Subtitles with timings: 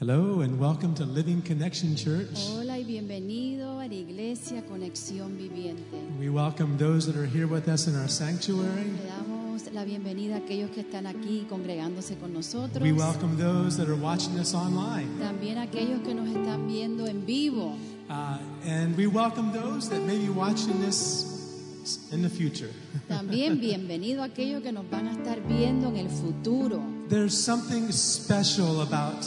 [0.00, 2.38] Hello and welcome to Living Connection Church.
[2.54, 5.98] Hola y bienvenido a la Iglesia Conexión Viviente.
[6.20, 8.84] We welcome those that are here with us in our sanctuary.
[8.84, 12.80] Le damos la bienvenida a aquellos que están aquí congregándose con nosotros.
[12.80, 15.08] We welcome those that are watching us online.
[15.18, 17.76] También aquellos que nos están viendo en vivo.
[18.08, 21.26] Uh, and we welcome those that may be watching this
[22.12, 22.70] in the future.
[23.08, 26.80] También bienvenido a aquellos que nos van a estar viendo en el futuro.
[27.08, 29.26] There's something special about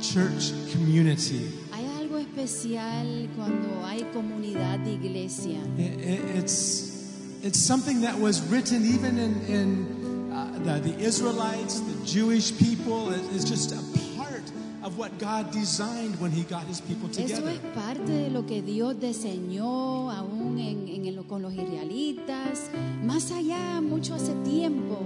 [0.00, 1.50] church community.
[1.72, 5.60] Hay algo especial cuando hay comunidad de iglesia.
[5.78, 12.56] It's, it's something that was written even in, in uh, the, the Israelites, the Jewish
[12.58, 13.10] people.
[13.12, 13.82] It- It's just a
[14.16, 14.42] part
[14.82, 17.48] of what God designed when He got His people Eso together.
[17.50, 22.70] es parte de lo que Dios diseñó aún en, en con los israelitas.
[23.04, 24.98] Más allá, mucho hace tiempo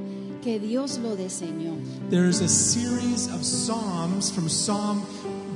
[0.43, 1.77] que Dios lo diseñó.
[2.11, 5.03] There's a series of Psalms from Psalm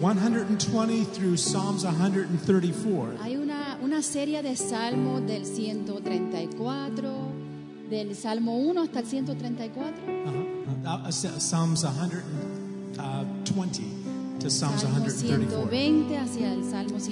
[0.00, 3.18] 120 through Psalms 134.
[3.20, 7.32] Hay una, una serie de salmos del 134,
[7.90, 9.92] del Salmo 1 hasta el 134.
[10.06, 10.46] Uh-huh.
[10.84, 13.95] Uh, uh, Psalms 120
[14.40, 15.66] to Psalms Salmo 134.
[15.66, 17.08] 120 hacia el Salmo And if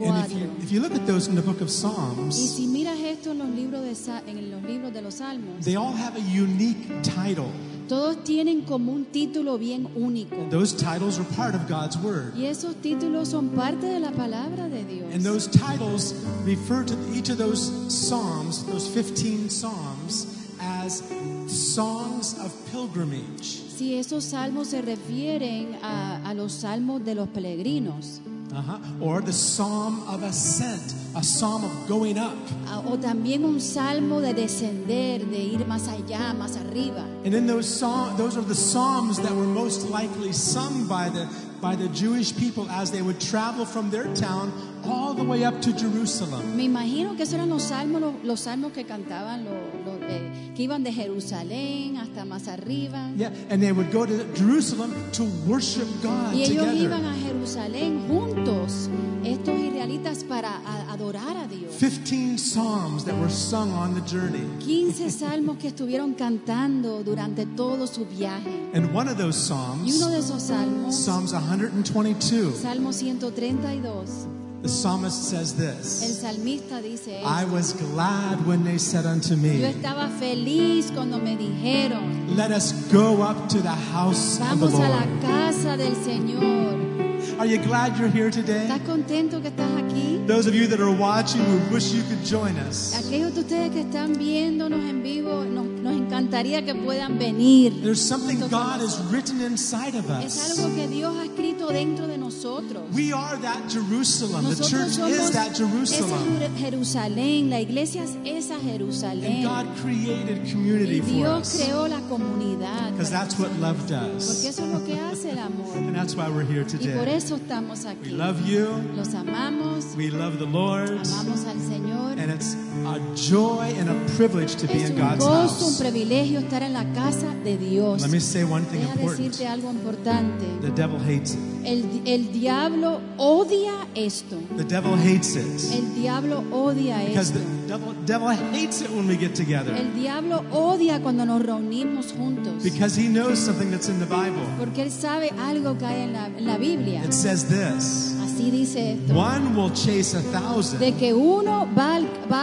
[0.00, 0.38] 134.
[0.38, 3.32] you, if you look at those in the book of Y Psalms, si miras esto
[3.32, 6.86] en los libros de, en los libros de los salmos, they all have a unique
[7.02, 7.50] title.
[7.88, 10.36] todos tienen como un título bien único.
[10.50, 12.34] Those titles are part of God's Word.
[12.36, 15.22] Y esos títulos son parte de la palabra de And Dios.
[15.24, 16.14] those titles
[16.44, 20.26] refer to each of those Psalms, those 15 Psalms,
[20.60, 21.02] as
[21.48, 23.62] songs of pilgrimage.
[23.76, 28.20] Si esos salmos se refieren a, a los salmos de los peregrinos,
[28.52, 28.78] Uh-huh.
[29.00, 30.82] Or the Psalm of Ascent,
[31.14, 32.34] a psalm of going up.
[32.66, 37.04] a- o también un salmo de descender, de ir más allá, más arriba.
[37.24, 41.28] And then those psalm, those are the psalms that were most likely sung by the
[41.60, 44.50] by the Jewish people as they would travel from their town
[44.84, 46.56] all the way up to Jerusalem.
[46.56, 49.79] Me imagino que esos eran los salmos, los, los salmos que cantaban, los,
[50.10, 53.10] eh, que iban de Jerusalén hasta más arriba.
[53.16, 57.06] Yeah, and they would go to Jerusalem to worship God Y ellos iban together.
[57.06, 58.88] a Jerusalén juntos,
[59.24, 61.74] estos israelitas, para a- adorar a Dios.
[61.78, 64.42] 15 psalms that were sung on the journey.
[64.64, 68.70] 15 salmos que estuvieron cantando durante todo su viaje.
[68.74, 74.26] And one of those Y psalms, uno de esos salmos, Psalms 122, Salmo 132,
[74.62, 76.02] the psalmist says this.
[76.02, 79.60] el salmista dice I was glad when they said unto me.
[79.60, 84.66] Yo estaba feliz cuando me dijeron, Let us go up to the house of the
[84.66, 85.20] vamos a la Lord.
[85.22, 87.38] casa del Señor.
[87.38, 88.66] Are you glad you're here today?
[88.68, 89.89] ¿Estás contento que estás aquí?
[90.26, 92.94] Those of you that are watching, we wish you could join us.
[92.94, 97.72] Aquellos de ustedes que están viéndonos en vivo, nos, nos encantaría que puedan venir.
[97.82, 100.58] There's something God has written inside of Es us.
[100.58, 102.84] algo que Dios ha escrito dentro de nosotros.
[102.94, 104.42] We are that Jerusalem.
[104.44, 106.38] The Nosotros church somos is that esa Jerusalem.
[106.38, 109.42] Jer- Jerusalén, la iglesia es esa And Jerusalén.
[109.42, 111.60] God created Y community for Dios us.
[111.60, 112.92] creó la comunidad.
[112.92, 114.26] Because that's what love does.
[114.26, 115.76] Porque eso es lo que hace el amor.
[115.76, 117.14] And that's why we're here Y por today.
[117.16, 118.10] eso estamos We aquí.
[118.10, 118.68] love you.
[118.96, 120.90] Los amamos, We love the Lord.
[120.90, 122.18] amamos al Señor.
[122.20, 122.54] And it's
[122.84, 125.78] a joy and a privilege to be Es in un God's gozo, un house.
[125.80, 128.02] privilegio estar en la casa de Dios.
[128.02, 129.50] Let me say one thing Deja decirte important.
[129.50, 130.44] algo importante.
[130.60, 131.38] The devil hates it.
[131.64, 134.38] El, el diablo odia esto.
[134.56, 135.72] The devil hates it.
[135.74, 137.38] El diablo odia Because esto.
[137.40, 139.74] the devil, devil hates it when we get together.
[139.74, 142.62] El diablo odia cuando nos reunimos juntos.
[142.62, 144.42] Because he knows something that's in the Bible.
[144.58, 147.02] Porque él sabe algo que hay en la, en la Biblia.
[147.04, 149.14] It says this Así dice esto.
[149.14, 151.96] One will chase a thousand, De que uno va,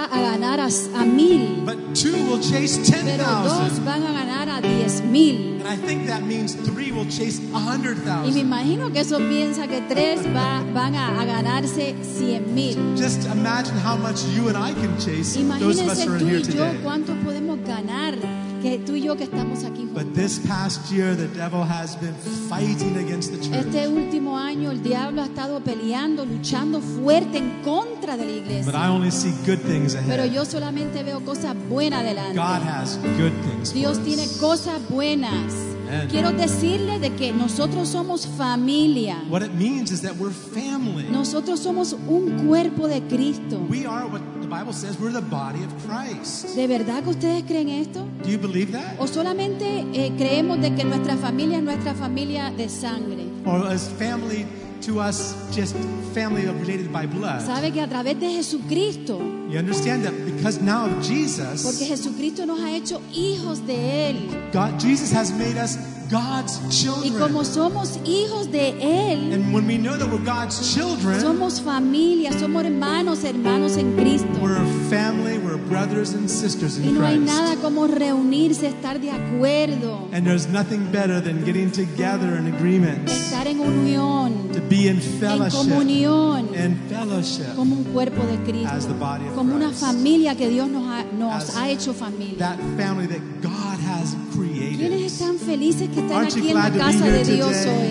[0.06, 3.86] a ganar a, a mil, but two will chase ten pero dos thousand.
[3.86, 5.58] van a ganar a diez mil.
[5.60, 8.38] And I think that means three will chase a hundred Y me thousand.
[8.38, 12.78] imagino que eso piensa que tres va- van a, a ganarse cien mil.
[12.96, 15.36] Just imagine how much you and I can chase.
[15.60, 16.80] Those of us Imagínense who are tú here y yo today.
[16.84, 18.16] cuántos podemos ganar,
[18.62, 22.14] que tú y yo que estamos aquí But this past year, the devil has been
[22.50, 23.54] fighting against the church.
[23.66, 28.42] Este último año el diablo ha estado peleando, luchando fuerte en contra de la But
[28.44, 28.72] iglesia.
[28.86, 30.32] I only see good things Pero ahead.
[30.34, 32.38] yo solamente veo cosas buenas adelante.
[32.38, 33.74] God has good things.
[33.74, 35.54] Dios tiene cosas buenas.
[35.88, 36.08] Amen.
[36.10, 39.24] Quiero decirle de que nosotros somos familia.
[39.30, 41.06] What it means is that we're family.
[41.10, 43.60] Nosotros somos un cuerpo de Cristo.
[43.70, 46.56] We are what the Bible says we're the body of Christ.
[46.56, 48.06] ¿De verdad que ustedes creen esto?
[48.24, 49.00] Do you believe that?
[49.00, 53.26] ¿O solamente eh, creemos de que nuestra familia es nuestra familia de sangre?
[53.46, 54.46] Or is family
[54.86, 55.76] to us just
[56.14, 57.42] family related by blood?
[57.46, 59.20] ¿Sabe que a través de Jesucristo,
[59.50, 64.30] You understand that because now of porque Jesus, Jesucristo nos ha hecho hijos de Él,
[64.52, 65.78] God, Jesus has made us
[66.10, 70.74] God's Y children, como somos hijos de Él, and when we know that we're God's
[70.74, 74.28] children, somos familia, somos hermanos, hermanos en Cristo.
[74.42, 77.28] we're a family, we're brothers and sisters Y in no hay Christ.
[77.34, 83.08] nada como reunirse, estar de acuerdo, And there's nothing better than getting together in agreement,
[83.10, 88.34] estar en unión, to be in en fellowship, comunión, in fellowship, como un cuerpo de
[88.36, 88.40] as
[88.88, 89.82] the Cristo, body of como una Christ.
[89.82, 92.38] familia que Dios nos ha, nos As ha hecho familia.
[92.40, 94.78] That family that God has created.
[94.80, 97.90] ¿Quiénes están felices que están Aren't you aquí en la casa de Dios hoy?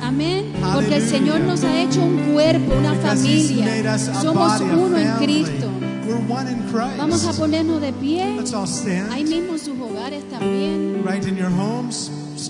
[0.00, 0.52] Amén.
[0.74, 1.08] Porque el.
[1.08, 3.98] Señor nos ha hecho un cuerpo, una familia.
[3.98, 5.12] Somos uno en.
[5.18, 5.68] Cristo.
[6.98, 8.36] Vamos a ponernos de pie.
[9.10, 11.02] Ahí mismo en sus hogares también.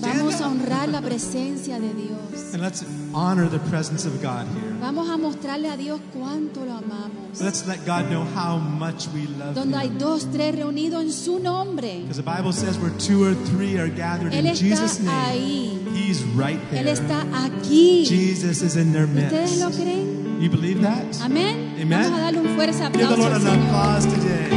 [0.01, 2.53] Vamos a honrar la presencia de Dios.
[2.53, 4.73] And let's honor the presence of God here.
[4.81, 7.39] Vamos a mostrarle a Dios cuánto lo amamos.
[7.41, 9.97] Let's let God know how much we love Donde hay Him.
[9.97, 12.01] dos, tres reunidos en su nombre.
[12.01, 15.09] Because the Bible says where two or three are gathered Él in está Jesus' name,
[15.11, 15.79] ahí.
[15.95, 16.91] He's right Él there.
[16.93, 18.05] está aquí.
[18.05, 19.81] Jesus is in their ¿Ustedes lo midst.
[19.81, 20.41] creen?
[20.41, 21.03] You believe that?
[21.21, 21.75] Amén.
[21.79, 21.89] Amen.
[22.03, 24.49] Vamos a darle un fuerte Give the aplauso Lord an applause today.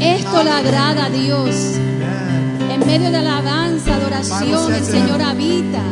[0.00, 1.78] Esto le agrada a Dios.
[2.80, 5.82] En medio de alabanza, adoración, el Señor habita.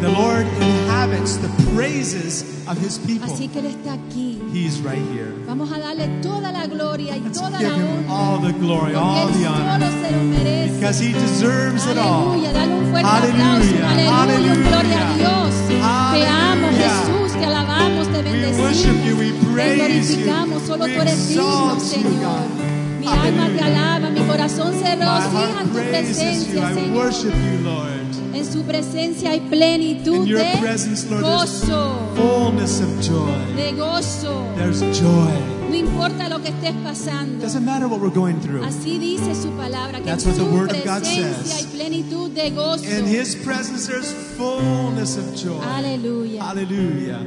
[0.00, 3.26] The, Lord inhabits the praises of His people.
[3.30, 4.40] Así que Él está aquí.
[4.52, 5.32] He's right here.
[5.46, 8.10] Vamos a darle toda la gloria y Let's toda give la Him honra.
[8.10, 9.80] all the glory, all the honor.
[9.80, 10.74] solo se lo merece.
[10.78, 12.32] Because He deserves it all.
[12.32, 14.22] Aleluya, dale un fuerte Hallelujah, aplauso.
[14.22, 15.54] Aleluya, gloria a Dios.
[15.68, 16.68] Te amo.
[16.70, 20.62] Jesús, te alabamos, te We worship you, we bendecimos, te praise you, glorificamos.
[20.62, 22.69] Solo tú eres digno, Señor.
[23.00, 23.66] Mi alma te Hallelujah.
[23.66, 26.96] alaba, mi corazón se regocija en tu presencia, I Señor.
[26.96, 27.90] worship you, Lord.
[28.34, 33.54] En su presencia hay plenitud In your de presence, Lord, there's gozo, fullness of joy.
[33.56, 34.44] de gozo.
[34.56, 35.32] There's joy.
[35.68, 37.42] No importa lo que estés pasando.
[37.44, 38.64] Doesn't matter what we're going through.
[38.64, 41.52] Así dice su palabra, que That's en what the su word of God presencia says.
[41.54, 42.84] hay plenitud de gozo.
[42.84, 45.60] In His presence, there's fullness of joy.
[45.64, 46.42] Aleluya.
[46.42, 47.20] Hallelujah.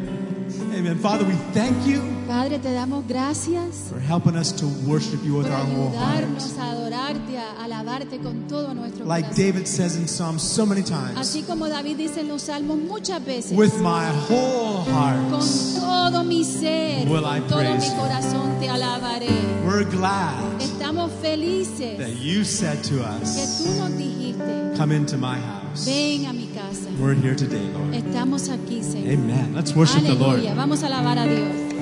[0.76, 0.98] Amen.
[1.00, 2.02] Father, we thank you
[2.34, 6.58] Padre, te damos gracias for helping us to worship you with por our whole hearts.
[6.58, 9.46] a adorarte, a alabarte con todo nuestro Like corazón.
[9.54, 13.24] David says in Psalms so many times, Así como David dice en los salmos muchas
[13.24, 15.42] veces, with my whole heart, con
[15.80, 18.02] todo mi ser, Will I con todo praise mi you.
[18.02, 19.30] corazón te alabaré.
[19.68, 25.18] we're glad Estamos felices that you said to que us, tú nos dijiste, Come into
[25.20, 25.86] my house.
[25.86, 26.90] ven a mi casa.
[27.00, 27.94] We're here today, Lord.
[27.94, 29.14] Estamos aquí, Señor.
[29.14, 29.54] Amen.
[29.54, 30.40] Let's worship the Lord.
[30.40, 30.56] Aleluya.
[30.56, 31.73] Vamos a alabar a Dios.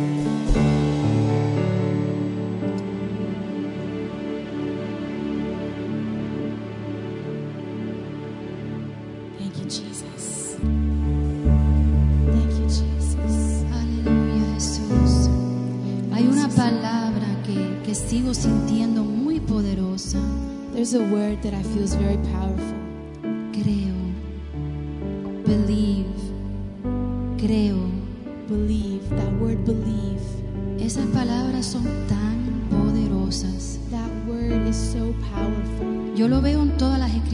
[20.81, 22.80] There's a word that I feel is very powerful.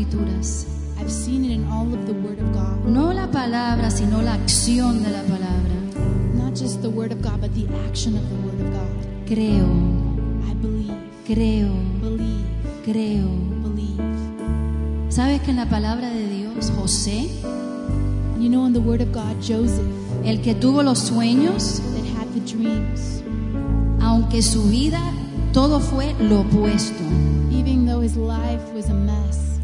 [0.07, 0.65] Escrituras.
[0.99, 2.85] I've seen it in all of the word of God.
[2.85, 5.75] No la palabra, sino la acción de la palabra.
[6.33, 9.27] Not just the word of God, but the action of the word of God.
[9.27, 9.67] Creo.
[10.49, 10.95] I believe.
[11.25, 11.71] Creo.
[12.01, 12.45] Believe.
[12.85, 13.27] Creo.
[13.63, 14.01] Believe.
[15.09, 17.29] ¿Sabes que en la palabra de Dios, José,
[18.39, 19.85] you know in the word of God, Joseph,
[20.23, 23.21] el que tuvo los sueños, that had the dreams,
[24.01, 25.01] aunque su vida
[25.53, 27.03] todo fue lo opuesto.
[27.51, 29.56] even though his life was a mess,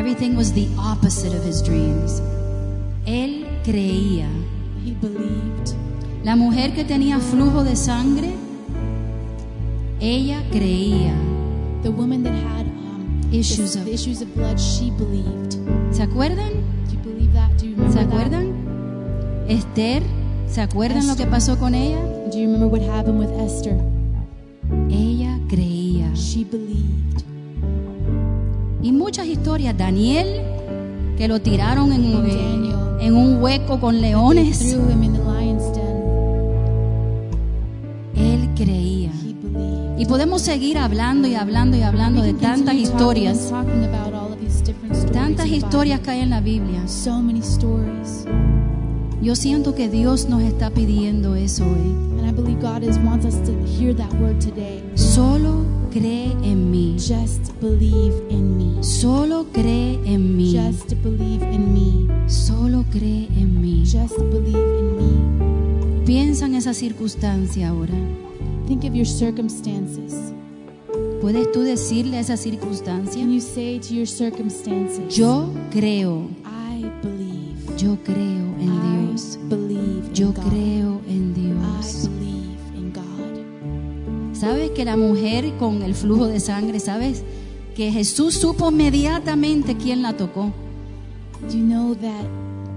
[0.00, 2.22] Everything was the opposite of his dreams.
[3.06, 4.26] Él creía.
[4.82, 5.74] he believed.
[6.24, 8.30] La mujer que tenía flujo de sangre,
[10.00, 11.12] ella creía.
[11.82, 15.58] The woman that had um, Issues the, of- issues of blood, she believed.
[15.92, 16.50] ¿Se acuerdan?
[16.88, 17.50] Do you believe that?
[17.58, 18.08] Do you remember ¿Se that?
[18.08, 19.44] acuerdan?
[19.48, 20.02] Esther,
[20.48, 22.00] ¿se acuerdan lo que pasó con ella?
[22.32, 23.76] Do you remember what happened with Esther?
[24.88, 26.10] Ella creía.
[26.14, 27.22] She believed.
[28.82, 29.76] Y muchas historias.
[29.76, 30.26] Daniel,
[31.16, 32.74] que lo tiraron en, Daniel.
[33.00, 34.60] en un hueco con leones.
[38.16, 39.10] Él creía.
[39.10, 39.98] He believed.
[39.98, 43.52] Y podemos seguir hablando y hablando y hablando de tantas historias.
[45.12, 46.86] Tantas historias que hay en la Biblia.
[46.88, 48.24] So many stories.
[49.20, 51.94] Yo siento que Dios nos está pidiendo eso hoy.
[52.18, 54.82] And I believe God is wants us to hear that word today.
[54.94, 56.96] Solo cree en mí.
[56.98, 58.82] Just believe in me.
[58.82, 60.54] Solo cree en mí.
[60.56, 62.28] Just believe in me.
[62.28, 63.82] Solo cree en mí.
[63.84, 66.04] Just believe in me.
[66.06, 67.94] Piensa en esa circunstancia ahora.
[68.66, 70.14] Think of your circumstances.
[71.20, 73.20] ¿Puedes tú decirle a esa circunstancia?
[73.22, 77.76] Can you say to your circumstances, Yo creo, I believe.
[77.76, 79.38] yo creo en I Dios.
[79.48, 80.44] believe Yo God.
[80.48, 81.09] creo en
[84.40, 87.22] ¿Sabes que la mujer con el flujo de sangre, sabes
[87.76, 90.50] que Jesús supo inmediatamente quién la tocó?
[91.48, 92.24] Do you know that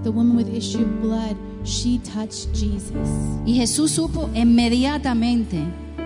[0.04, 3.08] the woman with issue of blood, she touched Jesus,
[3.46, 5.58] Y Jesús supo inmediatamente,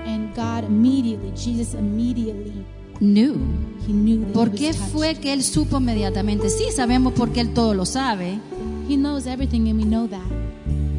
[0.05, 2.63] and God immediately, Jesus immediately,
[2.99, 3.35] knew.
[3.87, 6.49] he knew that ¿Por qué fue que él supo inmediatamente?
[6.51, 8.39] Sí, sabemos porque él todo lo sabe,
[8.87, 10.21] He knows everything, and we know that.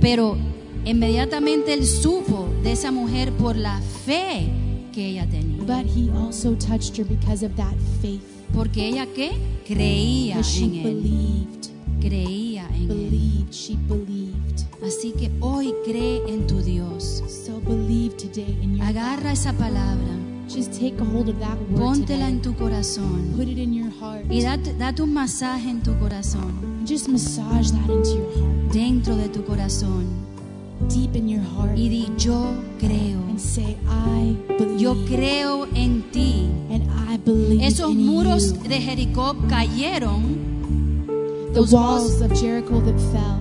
[0.00, 0.36] pero
[0.85, 4.49] inmediatamente él supo de esa mujer por la fe
[4.92, 5.58] que ella tenía.
[5.64, 8.23] But he also touched her because of that faith.
[8.54, 9.32] Porque ella qué?
[9.66, 10.82] Creía Because she en él.
[10.85, 11.68] believed,
[12.00, 12.88] Creía en él.
[12.88, 14.64] believed, she believed.
[14.85, 17.23] Así que hoy cree en tu Dios.
[17.28, 20.06] So believe today in your Agarra esa palabra,
[20.49, 22.32] Just take a hold of that word póntela today.
[22.32, 24.25] en tu corazón Put it in your heart.
[24.30, 29.14] y date, date un masaje en tu corazón, Just massage that into your heart, dentro
[29.16, 30.06] de tu corazón
[30.88, 33.18] deep in your heart, y di yo creo.
[33.28, 36.47] and say, "I believe." Yo creo en ti.
[36.71, 38.68] and I believe Esos in muros you.
[38.68, 40.49] de Jericó cayeron
[41.52, 43.38] The those walls of Jericho that fell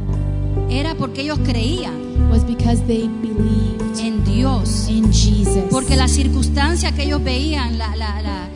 [0.70, 4.88] era porque ellos creían was because they believed en Dios.
[4.90, 5.64] in Jesus.
[5.70, 8.48] Porque la circunstancia que ellos veían, la- la- la-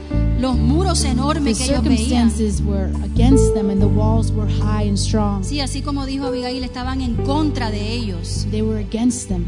[0.42, 4.48] los muros the enormes que ellos veían, circumstances were against them, and the walls were
[4.52, 5.44] high and strong.
[5.44, 9.46] sí, así como dijo Abigail, estaban en contra de ellos, They were against them,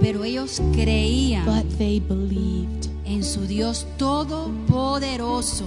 [0.00, 2.88] pero ellos creían but they believed.
[3.06, 5.64] en su Dios todopoderoso.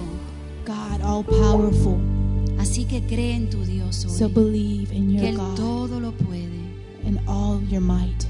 [0.66, 1.96] God, all powerful.
[2.58, 6.00] Así que cree en tu Dios So hoy, believe in que your Él God todo
[6.00, 6.48] lo puede.
[7.06, 8.26] and all your might.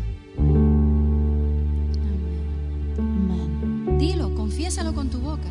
[2.98, 3.98] Amen.
[3.98, 5.48] Dilo, confiésalo con tu boca.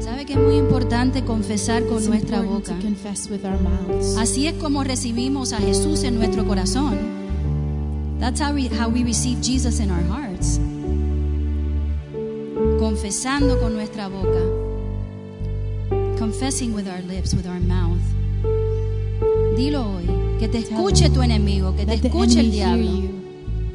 [0.00, 2.74] ¿Sabe que es muy importante confesar con It's nuestra boca?
[4.18, 6.96] Así es como recibimos a Jesús en nuestro corazón.
[8.18, 10.58] That's how we, how we receive Jesus in our hearts.
[12.78, 14.40] Confesando con nuestra boca.
[16.18, 18.00] Confessing with our lips, with our mouth.
[19.56, 20.06] Dilo hoy.
[20.38, 23.09] Que te escuche tu enemigo, que te escuche el diablo.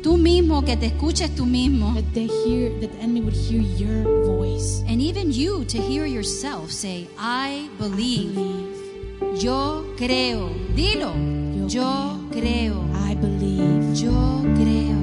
[0.05, 1.95] Tú mismo, que te escuches tú mismo.
[1.95, 4.83] That they hear that the enemy would hear your voice.
[4.87, 8.35] And even you to hear yourself say, I believe.
[8.35, 9.41] Believe.
[9.41, 10.51] Yo creo.
[10.75, 11.11] Dilo.
[11.57, 12.83] Yo Yo creo.
[12.93, 13.95] I believe.
[13.95, 14.94] Yo creo.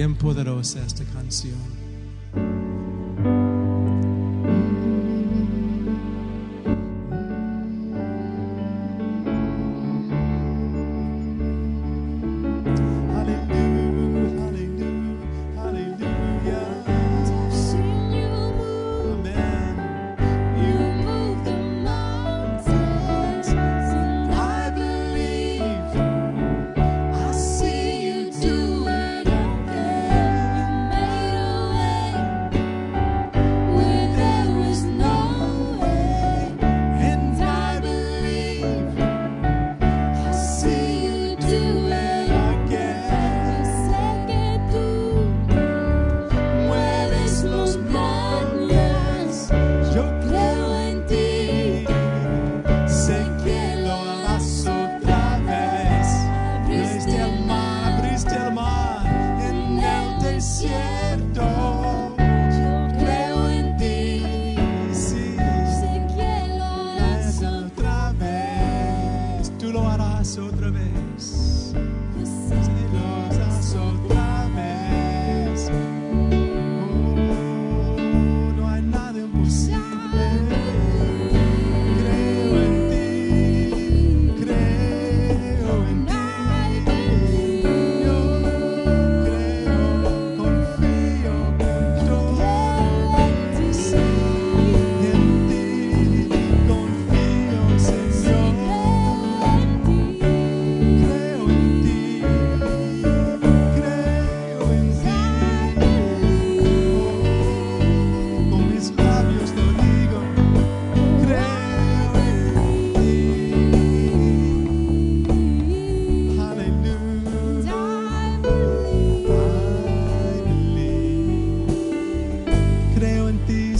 [0.00, 1.79] Bien poderosa esta canción.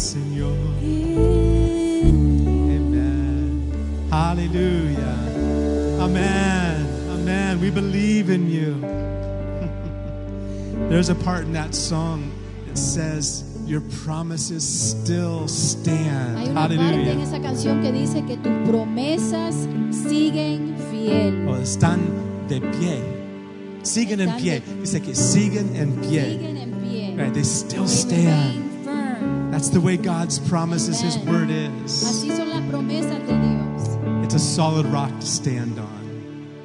[0.00, 0.56] Señor.
[2.40, 4.08] Amen.
[4.10, 5.16] Hallelujah.
[6.00, 6.86] Amen.
[7.10, 7.60] Amen.
[7.60, 8.80] We believe in you.
[10.88, 12.32] There's a part in that song
[12.66, 16.38] that says, Your promises still stand.
[16.38, 17.14] Hay una Hallelujah.
[17.14, 19.54] parte esa canción que dice que tus promesas
[19.92, 21.46] siguen fiel.
[21.46, 22.00] O están
[22.48, 23.00] de pie.
[23.82, 24.62] Siguen en pie.
[24.80, 25.14] Dice que.
[25.14, 27.14] Siguen en pie.
[27.16, 28.69] Right, they still stand.
[29.50, 32.02] That's the way God's promises, His word is.
[32.04, 34.24] Así son las promesas de Dios.
[34.24, 35.98] It's a solid rock to stand on.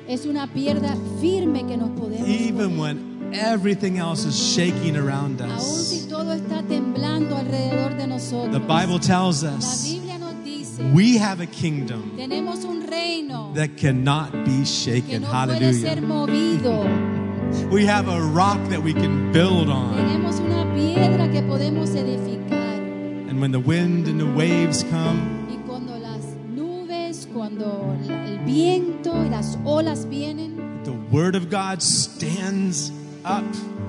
[0.08, 2.80] Es una piedra firme que nos podemos Even poner.
[2.80, 6.08] when everything else is shaking around Aun si us.
[6.08, 8.52] todo está temblando alrededor de nosotros.
[8.54, 13.52] The Bible tells La us Biblia nos dice, we have a kingdom tenemos un reino
[13.56, 15.22] that cannot be que shaken.
[15.24, 16.02] no puede ser Hallelujah.
[16.08, 17.72] movido.
[17.72, 19.96] We have a rock that we can build on.
[19.96, 22.45] Tenemos una piedra que podemos edificar.
[23.36, 26.24] And when the wind and the waves come, Y cuando las
[26.56, 32.94] nubes, cuando el viento y las olas vienen, the word of God stands
[33.26, 33.44] up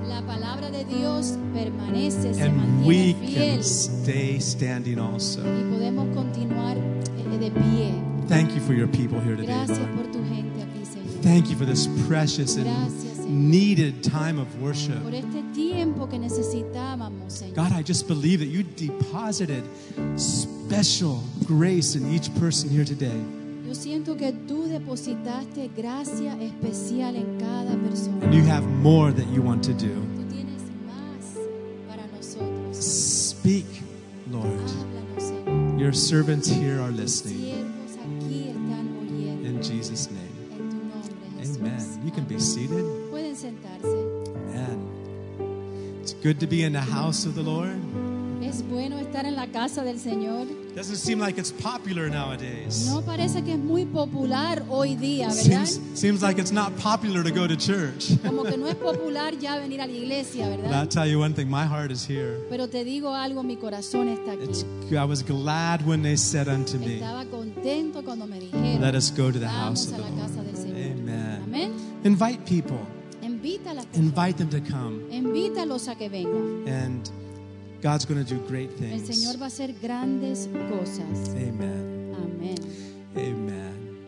[0.09, 5.43] la palabra de Dios permanece, se and we mantiene can stay standing also.
[5.43, 7.95] y podemos continuar eh, de pie.
[8.27, 9.95] Thank you for your people here today, Gracias Lord.
[9.95, 11.23] por tu gente aquí, Señor.
[11.23, 13.16] Thank you for this precious and.
[13.29, 15.03] Needed time of worship.
[15.03, 17.55] Por este tiempo que necesitábamos, Señor.
[17.55, 19.65] God, I just believe that you deposited
[20.17, 23.21] special grace in each person here today.
[23.67, 28.25] Yo siento que tú depositaste gracia especial en cada persona.
[28.25, 29.95] And you have more that you want to do.
[30.17, 31.37] Tú tienes más
[31.89, 32.77] para nosotros.
[32.77, 33.67] Speak,
[34.31, 34.71] Lord.
[35.79, 37.56] Your servants here are listening.
[42.05, 42.85] You can be seated.
[43.11, 43.85] Pueden sentarse.
[44.55, 47.77] And it's good to be in the house of the Lord.
[48.43, 50.47] Es bueno estar en la casa del Señor.
[50.77, 52.87] Doesn't seem like it's popular nowadays.
[52.87, 55.65] No parece que es muy popular hoy día, ¿verdad?
[55.65, 58.13] Seems, seems like it's not popular to go to church.
[58.25, 61.33] Como que no es popular ya venir a la iglesia, But I'll tell you one
[61.35, 62.37] thing, my heart is here.
[62.51, 64.65] Pero te digo algo, mi corazón está It's.
[64.93, 69.11] I was glad when they said unto me, Estaba contento cuando me dijeron, Let us
[69.11, 70.26] go to the house of the Lord.
[72.07, 72.79] Invite people,
[73.21, 76.69] invite them to come, Invítalos a que vengan.
[76.69, 77.11] and
[77.83, 79.09] God's going to do great El things.
[79.09, 81.31] Señor va a hacer grandes cosas.
[81.35, 82.15] Amen.
[82.15, 82.59] Amén.
[83.17, 83.99] Amen.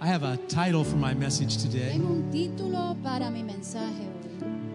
[0.00, 1.90] I have a title for my message today.
[1.90, 4.20] Tengo un título para mi mensaje hoy.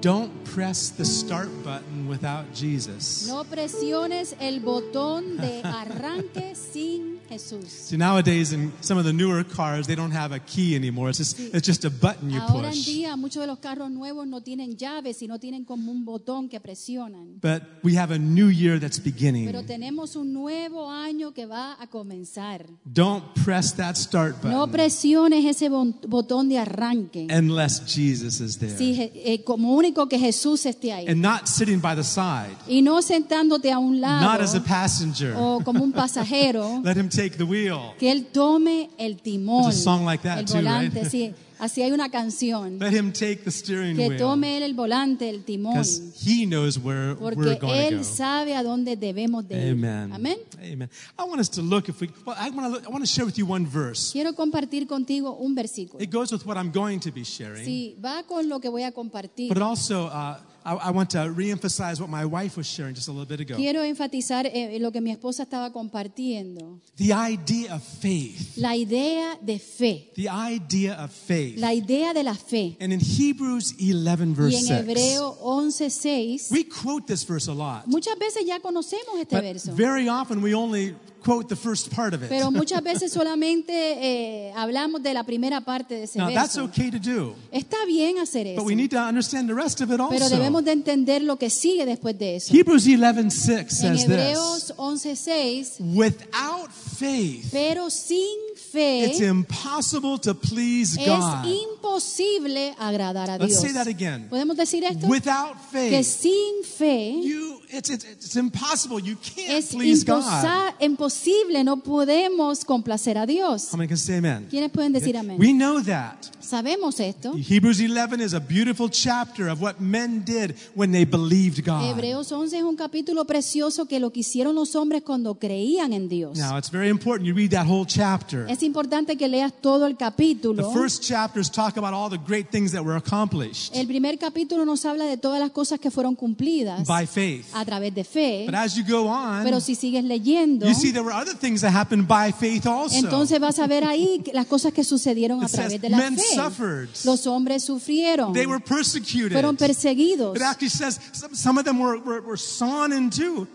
[0.02, 3.26] Don't press the start button without Jesus.
[3.28, 7.66] No presiones el botón de arranque sin Jesús.
[7.70, 11.10] See, nowadays in some of the newer cars, they don't have a key anymore.
[11.10, 12.86] It's just, it's just a button you Ahora en push.
[12.86, 16.60] día muchos de los carros nuevos no tienen llaves, sino tienen como un botón que
[16.60, 17.40] presionan.
[17.42, 19.66] But we have a new year that's Pero beginning.
[19.66, 22.66] tenemos un nuevo año que va a comenzar.
[22.86, 27.28] Don't press that start No button presiones ese botón de arranque.
[27.32, 28.76] unless Jesus is there.
[28.78, 31.08] Si, eh, como único que Jesús esté ahí.
[31.08, 35.34] And not sitting by the side, Y no sentándote a un not as a passenger.
[35.38, 36.82] o como un pasajero.
[36.84, 37.93] Let him take the wheel.
[37.99, 41.10] que él tome el timón, There's a song like that el too, volante, right?
[41.12, 44.17] sí, así hay una canción, Let him take the steering que wheel.
[44.19, 45.78] tome él el volante, el timón,
[46.25, 48.04] he knows where we're porque going to él go.
[48.04, 49.71] sabe a dónde debemos de ir.
[49.73, 50.13] Amen.
[50.13, 50.38] Amén.
[50.62, 50.89] Amen.
[51.17, 52.10] I want us to look if we.
[52.25, 52.69] Well, I want to.
[52.69, 54.12] Look, I want to share with you one verse.
[54.12, 56.01] Quiero compartir contigo un versículo.
[56.04, 58.84] It goes with what I'm going to be sharing, Sí, va con lo que voy
[58.84, 59.49] a compartir.
[59.54, 63.12] but also uh, I, I want to reemphasize what my wife was sharing just a
[63.12, 63.56] little bit ago.
[63.56, 66.80] Quiero enfatizar eh, lo que mi esposa estaba compartiendo.
[66.97, 68.58] The idea of faith.
[68.58, 70.12] La idea de fe.
[70.15, 71.60] The idea of faith.
[71.60, 72.78] La idea de la fe.
[72.80, 77.54] And in Hebrews 11 Y verse en 6, Hebreo 11:6, we quote this verse a
[77.54, 79.71] lot, muchas veces ya conocemos este but verso.
[79.73, 80.95] very often we only
[81.26, 82.30] quote the first part of it.
[82.30, 86.66] Pero muchas veces solamente eh, hablamos de la primera parte de ese Now that's verso.
[86.66, 89.90] okay to do, Está bien hacer eso, but we need to understand the rest of
[89.90, 90.30] it pero also.
[90.30, 92.54] debemos de entender lo que sigue después de eso.
[92.54, 94.04] Hebrews 11:6 En says this.
[94.04, 98.38] Hebreos 11:6, Without faith, pero sin
[98.76, 101.46] it's impossible to please es God.
[101.46, 103.62] imposible agradar a Let's Dios.
[103.62, 104.28] say that again.
[104.30, 105.08] ¿Podemos decir esto?
[105.08, 109.00] Without Que faith, sin fe you it's, it's, it's impossible.
[109.00, 110.74] You can't es please God.
[110.80, 113.72] imposible, no podemos complacer a Dios.
[113.72, 114.48] How many can say amen?
[114.50, 115.38] ¿Quiénes pueden decir amén?
[115.40, 116.32] We know that.
[116.40, 117.34] Sabemos esto.
[117.36, 121.84] Hebrews 11 is a beautiful chapter of what men did when they believed God.
[121.84, 126.08] Hebreos 11 es un capítulo precioso que lo que hicieron los hombres cuando creían en
[126.08, 126.38] Dios.
[126.38, 128.46] Now, it's very important you read that whole chapter.
[128.50, 130.71] Es importante que leas todo el The capítulo.
[130.73, 134.84] first chapters talk about all the great things that were accomplished El primer capítulo nos
[134.86, 137.45] habla de todas las cosas que fueron cumplidas by faith.
[137.54, 138.43] a través de fe.
[138.45, 141.62] But as you go on, Pero si sigues leyendo, you see there were other things
[141.62, 142.97] that happened by faith also.
[142.97, 145.97] entonces vas a ver ahí las cosas que sucedieron a It través says, de la
[145.97, 146.23] "Men fe.
[146.36, 149.32] suffered." Los hombres sufrieron, they were persecuted.
[149.34, 150.36] fueron perseguidos.
[150.36, 153.47] It actually says some, some of them were, were, were sawn in two.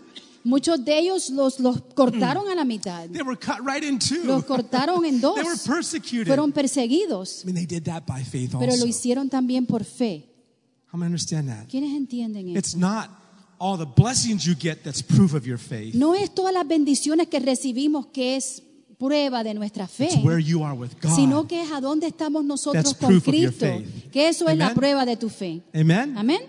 [0.43, 4.23] Muchos de ellos los, los cortaron a la mitad, They were cut right in two.
[4.23, 6.27] los cortaron en dos, They were persecuted.
[6.27, 8.85] fueron perseguidos, I mean, they did that by faith pero also.
[8.85, 10.25] lo hicieron también por fe.
[10.91, 11.67] How many understand that?
[11.69, 12.79] ¿Quiénes entienden It's eso?
[12.79, 13.09] not
[13.59, 15.93] all the blessings you get that's proof of your faith.
[15.93, 18.63] No es todas las bendiciones que recibimos que es
[18.97, 20.15] prueba de nuestra fe, It's
[21.01, 21.15] God.
[21.15, 23.65] sino que es a dónde estamos nosotros con Cristo,
[24.11, 25.61] que eso es la prueba de tu fe.
[25.73, 26.17] Amen?
[26.17, 26.41] Amén.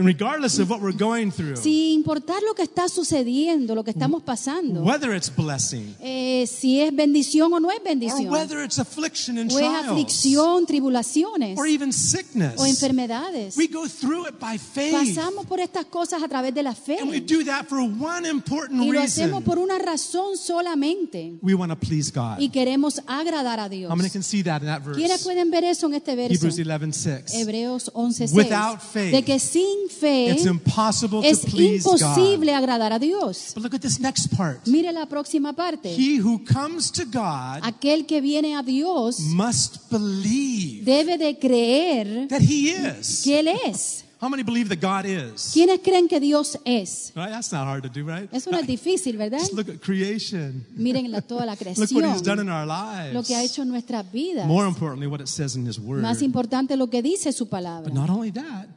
[0.00, 3.90] And regardless of what we're going through, Sin importar lo que está sucediendo, lo que
[3.90, 8.64] estamos pasando, whether it's blessing eh, si es bendición o no es or bendición, whether
[8.64, 14.26] it's affliction and o es aflicción, tribulaciones or even sickness, o enfermedades, we go through
[14.26, 14.94] it by faith.
[14.94, 18.26] pasamos por estas cosas a través de la fe And we do that for one
[18.26, 19.24] important y lo reason.
[19.24, 22.38] hacemos por una razón solamente We want to please God.
[22.38, 23.92] y queremos agradar a Dios.
[23.92, 24.98] How many can see that in that verse?
[24.98, 26.32] ¿Quiénes pueden ver eso en este verso?
[26.32, 27.34] Hebrews 11:6.
[27.34, 28.32] Hebreos 11:6.
[28.32, 32.00] Without faith, de que sin fe It's impossible es to please God.
[32.00, 33.52] imposible agradar a Dios.
[33.54, 34.66] But look at this next part.
[34.66, 35.90] Mire la próxima parte.
[35.94, 42.28] He who comes to God Aquel que viene a Dios must believe debe de creer
[42.28, 43.22] that He is.
[43.24, 44.04] que Él es.
[44.22, 45.50] How many believe that God is?
[45.54, 47.10] ¿Quiénes creen que Dios es?
[47.16, 47.30] Right?
[47.30, 48.28] That's not hard to do, right?
[48.30, 49.38] Eso no es difícil, ¿verdad?
[49.38, 50.66] Just look at creation.
[50.76, 51.90] Miren la- toda la Look what He's
[52.22, 53.14] done creación, in our lives.
[53.14, 54.46] lo que ha hecho en nuestras vidas.
[54.46, 56.02] More importantly, what it says in His Word.
[56.02, 57.94] Más importante lo que dice su But palabra.
[57.94, 58.68] not only that,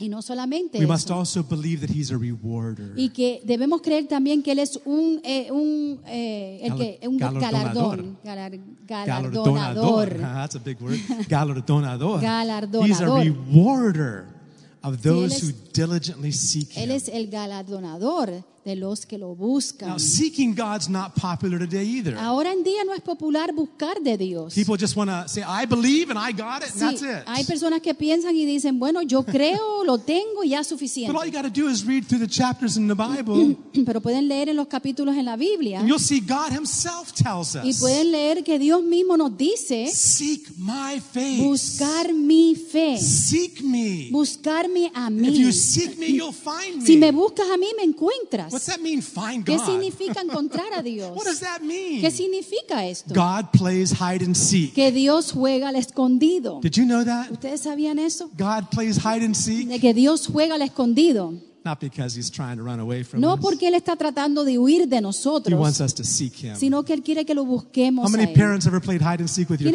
[0.00, 2.94] Y no solamente we must also believe that He's a rewarder.
[2.96, 7.18] Y que debemos creer también que Él es un, eh, un, eh, el que, un
[7.18, 8.16] Galardonador.
[8.24, 10.08] galardón, Galardonador.
[10.18, 10.98] That's a big word.
[11.28, 12.20] Galardonador.
[12.22, 12.86] Galardonador.
[12.88, 14.26] He's a rewarder
[14.82, 19.88] of those es- who diligently seek Él es el galardonador de los que lo buscan.
[19.88, 22.14] Now, seeking God's not popular today either.
[22.18, 24.54] Ahora en día no es popular buscar de Dios.
[24.54, 27.24] People just want to say, I believe and I got it, and that's it.
[27.26, 30.74] hay personas que piensan y dicen, bueno, yo creo, lo tengo y ya es But
[30.74, 31.30] all you suficiente.
[31.32, 34.56] got to do is read through the chapters in the Bible, Pero pueden leer en
[34.56, 38.44] los capítulos en la Biblia and you'll see God Himself tells y us, pueden leer
[38.44, 41.42] que Dios mismo nos dice Seek my face.
[41.42, 44.08] buscar mi fe, Seek me.
[44.10, 45.38] buscarme a If mí.
[45.38, 47.12] you seek me, you'll find Si me me.
[47.12, 48.49] buscas a mí, me encuentras.
[48.52, 49.66] What's that mean, find ¿Qué God?
[49.66, 51.10] significa encontrar a Dios?
[51.16, 52.00] What does that mean?
[52.00, 53.14] ¿Qué significa esto?
[53.14, 54.74] God plays hide and seek.
[54.74, 56.60] Que Dios juega al escondido.
[56.62, 57.30] Did you know that?
[57.30, 58.30] ¿Ustedes sabían eso?
[58.38, 59.68] God plays hide and seek?
[59.68, 61.34] De que Dios juega al escondido.
[61.62, 63.40] Not because He's trying to run away from No us.
[63.40, 66.56] porque Él está tratando de huir de He wants nosotros, us to seek Him.
[66.56, 69.28] sino que Él quiere que lo How busquemos a many parents ever played hide and
[69.28, 69.70] seek with your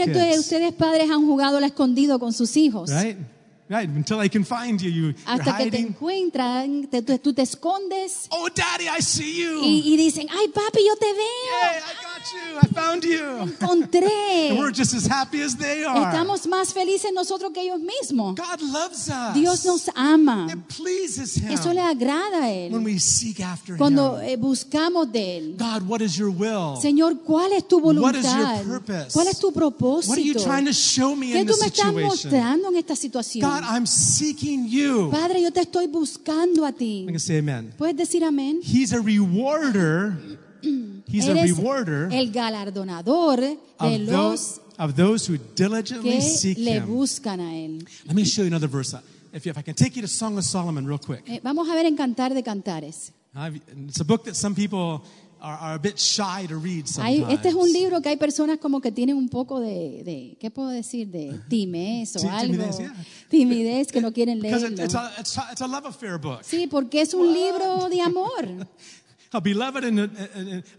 [0.73, 2.89] padres han jugado al escondido con sus hijos?
[2.89, 3.17] Right?
[3.67, 3.89] Right.
[3.89, 5.87] Until they can find you, you you're Hasta que te hiding.
[5.87, 9.59] encuentran, te- tú, te escondes Oh, Daddy, I see you.
[9.63, 12.57] y, y dicen, ay papi, yo te veo, I got you.
[12.61, 13.19] I found you.
[13.19, 14.49] encontré.
[14.51, 15.97] And we're just as happy as they are.
[15.97, 18.35] Estamos más felices nosotros que ellos mismos.
[18.35, 19.33] God loves us.
[19.33, 20.47] Dios nos ama.
[20.49, 22.71] It pleases Him Eso le agrada a Él.
[22.71, 24.29] when we seek after Cuando Him.
[24.29, 25.55] eh, buscamos de Él.
[25.57, 26.77] God, what is your will?
[26.81, 28.13] Señor, ¿cuál es tu voluntad?
[28.13, 29.13] What is your purpose?
[29.13, 30.09] ¿Cuál es tu propósito?
[30.09, 32.95] What are you trying to show me ¿Qué in tú me estás mostrando en esta
[32.95, 33.47] situación?
[33.49, 35.09] God, I'm seeking you.
[35.11, 37.05] Padre, yo te estoy buscando a ti.
[37.07, 37.73] I can say amen.
[37.77, 38.59] ¿Puedes decir amén?
[38.63, 40.17] He's a rewarder.
[41.07, 46.57] He's a Eres rewarder el galardonador de of los those, of those who diligently seek
[46.57, 47.85] le buscan a Él.
[48.05, 48.95] Let me show you another verse.
[49.33, 51.23] If, if I can take you to Song of Solomon real quick.
[51.27, 53.11] Eh, vamos a ver en Cantar de Cantares.
[53.35, 55.01] I've- It's a book that some people
[55.41, 57.33] are, are a bit shy to read Hay- sometimes.
[57.33, 60.49] este es un libro que hay personas como que tienen un poco de, de ¿qué
[60.49, 61.09] puedo decir?
[61.09, 62.53] De timez o algo.
[62.53, 62.95] timidez, yeah.
[63.29, 64.67] Timidez que no quieren leerlo.
[64.69, 66.39] it, it's, a, it's, a, it's a love affair book.
[66.43, 68.47] Sí, porque es un libro de amor.
[69.35, 70.03] A beloved and a,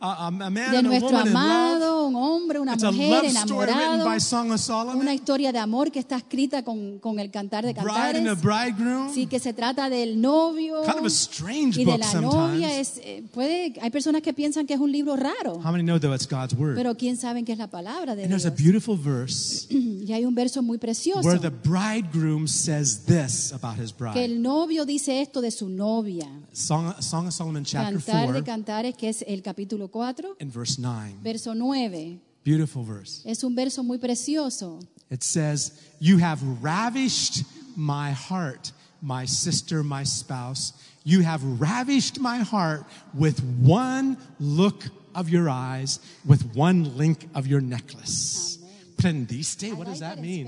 [0.00, 1.42] a, a, a man de and a nuestro woman in love.
[1.44, 5.00] amado, un hombre, una It's a mujer love story written enamorado, by Song of Solomon.
[5.00, 7.86] una historia de amor que está escrita con, con el cantar de Bride
[8.18, 8.42] and a cantares.
[8.42, 9.12] bridegroom.
[9.12, 12.68] Sí, que se trata del novio Kind of a strange y de book la novia.
[12.68, 12.78] sometimes.
[12.78, 15.98] Es, eh, puede, hay personas que piensan que es un libro raro, How many know
[15.98, 16.76] though it's God's word?
[16.76, 18.62] pero quién sabe es la palabra de And there's a Dios.
[18.62, 23.92] beautiful verse Y hay un verso muy precioso where the bridegroom says this about his
[23.92, 24.24] que bride.
[24.24, 26.26] el novio dice esto de su novia.
[26.52, 30.50] Song, Song of Solomon chapter Cantar de 4 cantares, que es el capítulo 4, and
[30.50, 31.16] verse 9.
[31.22, 32.20] verso 9.
[32.44, 33.22] Beautiful verse.
[33.24, 34.80] Es un verso muy precioso.
[35.10, 37.44] It says, You have ravished
[37.76, 40.72] my heart, my sister, my spouse.
[41.04, 44.84] You have ravished my heart with one look
[45.16, 48.58] of your eyes with one link of your necklace.
[48.96, 49.74] Prendiste?
[49.74, 50.46] What does that mean?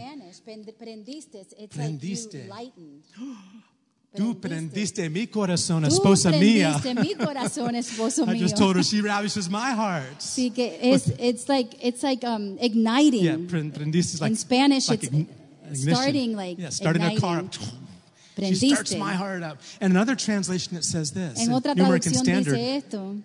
[0.79, 1.55] Prendiste.
[1.59, 2.49] It's Prendiste.
[2.49, 3.03] like you lightened.
[4.19, 6.81] Tú prendiste mi corazón, esposa mía.
[7.01, 10.21] mi corazón, esposo I just told her she ravishes my heart.
[10.21, 13.23] Sí, que es, it's like, it's like um, igniting.
[13.25, 15.29] Yeah, prendiste like In Spanish, like it's ign-
[15.71, 15.95] ignition.
[15.95, 17.45] starting like yeah, starting a car up.
[17.47, 18.55] igniting.
[18.55, 19.59] She starts my heart up.
[19.81, 21.39] And another translation it says this.
[21.41, 23.17] En otra American traducción Standard, dice esto,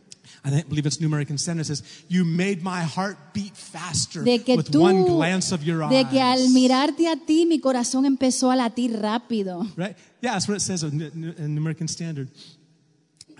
[0.46, 4.40] I believe it's New American Standard it says, "You made my heart beat faster de
[4.44, 7.60] que with tú, one glance of your de que al eyes." mirarte a ti mi
[7.60, 9.62] corazón empezó a latir rápido.
[9.78, 9.96] Right?
[10.22, 12.28] Yeah, that's what it says in New American Standard.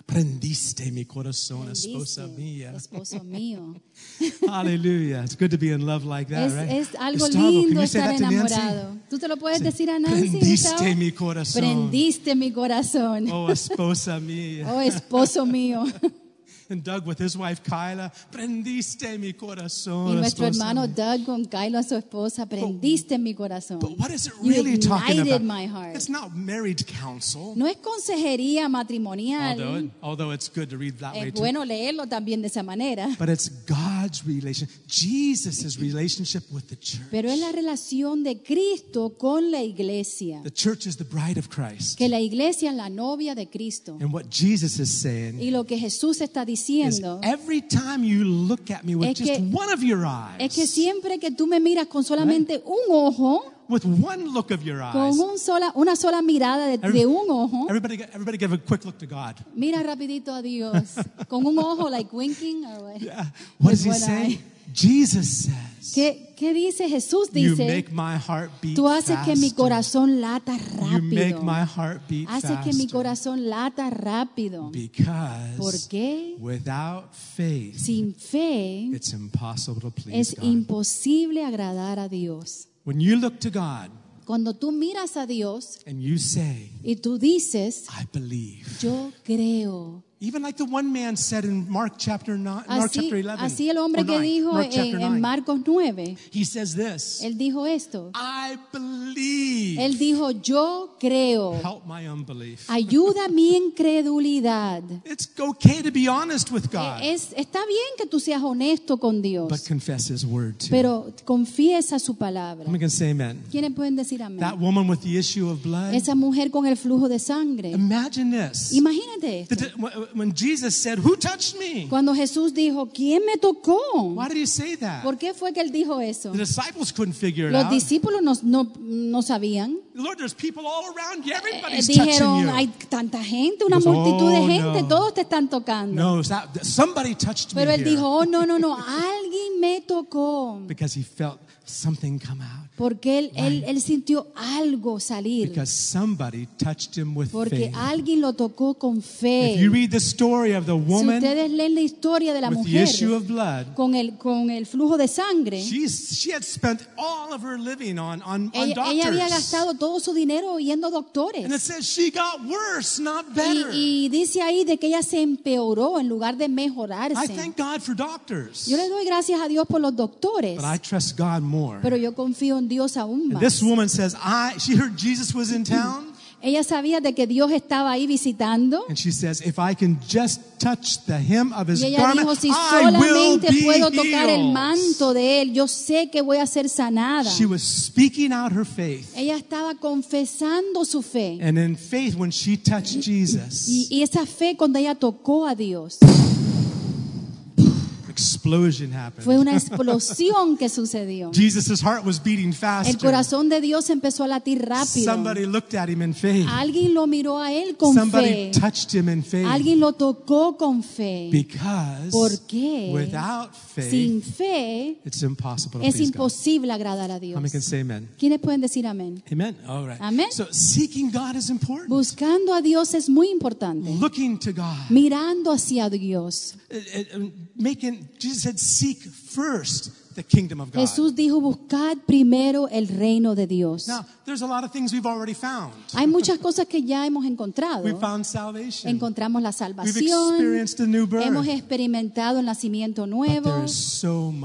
[0.06, 2.74] Prendiste mi corazón, esposa mía.
[2.76, 3.76] esposo mío.
[4.48, 5.24] Hallelujah.
[5.24, 6.70] It's good to be in love like that, Es, right?
[6.70, 8.98] es algo Gustavo, lindo estar enamorado.
[9.10, 9.64] ¿Tú te lo puedes Sí.
[9.64, 10.30] decir a Nancy?
[10.30, 11.62] Prendiste mi corazón.
[11.62, 13.30] Prendiste mi corazón.
[13.32, 14.68] Oh, esposa mía.
[14.72, 15.84] Oh, esposo mío.
[16.70, 20.12] And Doug with his wife Kyla, prendiste mi corazón.
[20.12, 20.88] Y nuestro hermano.
[20.88, 23.80] Doug con Kylo a su esposa, prendiste mi corazón.
[23.80, 25.42] But what is it really talking about?
[25.42, 25.96] my heart.
[25.96, 27.54] It's not married counsel.
[27.56, 29.60] No es consejería matrimonial.
[29.60, 31.40] Although, it- although it's good to read that way Es too.
[31.42, 33.08] bueno leerlo también de esa manera.
[33.20, 37.02] But it's God's relation, Jesus' relationship with the church.
[37.12, 40.42] Pero es la relación de Cristo con la iglesia.
[40.44, 41.98] The church is the bride of Christ.
[41.98, 43.98] Que la iglesia es la novia de Cristo.
[44.00, 48.24] And what Jesus is saying Y lo que Jesús está is diciendo every time you
[48.24, 50.00] look at me with Es just one of your
[50.40, 54.52] es que eyes, siempre que tú me miras con solamente un ojo, with one look
[54.52, 57.96] of your eyes, con un sola, una sola mirada de, Every- de un ojo, everybody,
[58.14, 59.36] everybody give a quick look to God.
[59.56, 60.96] mira rapidito a Dios.
[61.28, 63.02] Con un ojo, like winking or what?
[63.02, 63.26] Yeah.
[63.60, 64.40] What does he say?
[64.74, 67.28] Jesus says, ¿Qué, qué dice Jesús?
[67.34, 71.42] You Dice, make my heart beat tú haces que mi corazón lata You make rápido.
[71.44, 74.70] my heart beat Haces que mi corazón lata rápido.
[74.72, 76.36] Because ¿Por qué?
[76.40, 80.46] without faith, Sin fe it's impossible to please es God.
[80.46, 82.68] imposible agradar a Dios.
[82.86, 83.90] When you look to God
[84.26, 88.66] Cuando tú miras a Dios and you say, y tú dices, I believe.
[88.82, 90.04] yo creo.
[90.24, 93.44] Even like the one man said in Mark chapter, nine, Mark Así, chapter 11.
[93.44, 95.20] así el hombre que dijo en, 9.
[95.20, 98.10] Marcos 9, He says this él dijo esto.
[98.16, 99.84] I believe.
[99.84, 101.56] Él dijo, yo creo.
[101.62, 102.70] Help my unbelief.
[102.70, 104.82] Ayuda mi incredulidad.
[105.06, 109.22] It's okay to be honest with God, Es, está bien que tú seas honesto con
[109.22, 110.68] Dios, but confess His word too.
[110.70, 112.64] pero confiesa su palabra.
[112.66, 113.44] How many can say amen?
[113.52, 114.40] ¿Quiénes pueden decir amén?
[114.40, 115.94] That woman with the issue of blood.
[115.94, 117.72] Esa mujer con el flujo de sangre.
[117.72, 118.72] Imagine this.
[118.72, 119.56] Imagínate esto.
[119.58, 121.88] The- When Jesus said, Who touched me?
[121.90, 123.78] Cuando Jesús dijo, ¿quién me tocó?
[124.16, 125.04] Why did he say that?
[125.04, 126.32] ¿Por qué fue que él dijo eso?
[126.32, 127.72] The disciples couldn't figure it Los out.
[127.72, 129.80] discípulos no, no, no sabían.
[129.96, 131.34] Lord, there's people all around you.
[131.34, 132.50] Eh, Everybody's touching Dijeron, you.
[132.52, 134.88] hay tanta gente, una He goes, multitud de "Oh, gente, no.
[134.88, 135.94] todos te están tocando.
[136.02, 137.90] No, it's not- somebody touched Pero me él here.
[137.92, 140.60] dijo, oh, no, no, no, alguien me tocó.
[140.68, 142.70] because he felt something come out.
[142.76, 145.50] Porque él, él, él sintió algo salir.
[145.50, 147.76] Because somebody touched him with Porque faith.
[147.76, 149.54] alguien lo tocó con fe.
[149.54, 152.50] If you read the story of the Si woman ustedes leen la historia de la
[152.50, 156.32] with the mujer issue of blood, con el, con el flujo de sangre, she's, she
[156.34, 159.30] had spent all of her living on, on, on ella, ella había doctors.
[159.30, 161.46] gastado todo su dinero yendo a doctores.
[161.46, 163.70] And it says she got worse, not better.
[163.72, 167.36] Y, y dice ahí de que ella se empeoró en lugar de I mejorarse.
[167.36, 168.66] thank God for doctors.
[168.68, 171.53] Yo le doy gracias a Dios por los doctores, But I trust God more.
[171.82, 175.52] Pero yo confío en Dios aún And this woman says, I, she heard Jesus was
[175.52, 176.10] in town.
[176.46, 180.42] Ella sabía de que Dios estaba ahí visitando And she says, if I can just
[180.60, 183.90] touch the hem of his y ella garment, dijo, si I will solamente be puedo
[183.90, 187.32] tocar el healed." manto de él, yo sé que voy a ser sanada.
[187.32, 189.14] She was speaking out her faith.
[189.16, 191.40] Ella estaba confesando su fe.
[191.42, 195.56] And in faith, when she touched Jesus, Y, y esa fe cuando ella tocó a
[195.56, 196.00] Dios,
[198.44, 199.24] explosion happened.
[199.24, 201.32] fue una explosión que sucedió.
[201.34, 202.98] Jesus' heart was beating El faster.
[202.98, 205.06] corazón de Dios empezó a latir rápido.
[205.06, 206.46] Somebody looked at him in faith.
[206.50, 208.52] Alguien lo miró a él con Somebody fe.
[208.60, 209.48] touched him in faith.
[209.48, 211.30] Alguien lo tocó con fe.
[211.32, 212.92] Because ¿Por qué?
[212.94, 216.16] without faith, Sin fe it's impossible to es please God.
[216.16, 217.40] imposible agradar a Dios.
[217.42, 218.10] many can say amen?
[218.20, 219.24] ¿Quiénes pueden decir amén?
[219.32, 219.56] Amen.
[219.68, 220.02] All right.
[220.02, 220.28] Amen.
[220.32, 221.90] So seeking God is important.
[221.90, 223.90] Buscando a Dios es muy importante.
[224.00, 224.90] Looking to God.
[224.90, 226.56] Mirando hacia Dios.
[226.70, 232.68] Uh, uh, Making Jesus said, "Seek first the kingdom of God." Jesús dijo, buscad primero
[232.70, 233.88] el reino de Dios.
[233.88, 235.74] Now, there's a lot of things we've already found.
[235.94, 237.84] Hay muchas cosas que ya hemos encontrado.
[237.84, 238.90] We found salvation.
[238.90, 241.26] Encontramos la We've salvación, experienced a new birth.
[241.26, 243.66] hemos experimentado el nacimiento nuevo,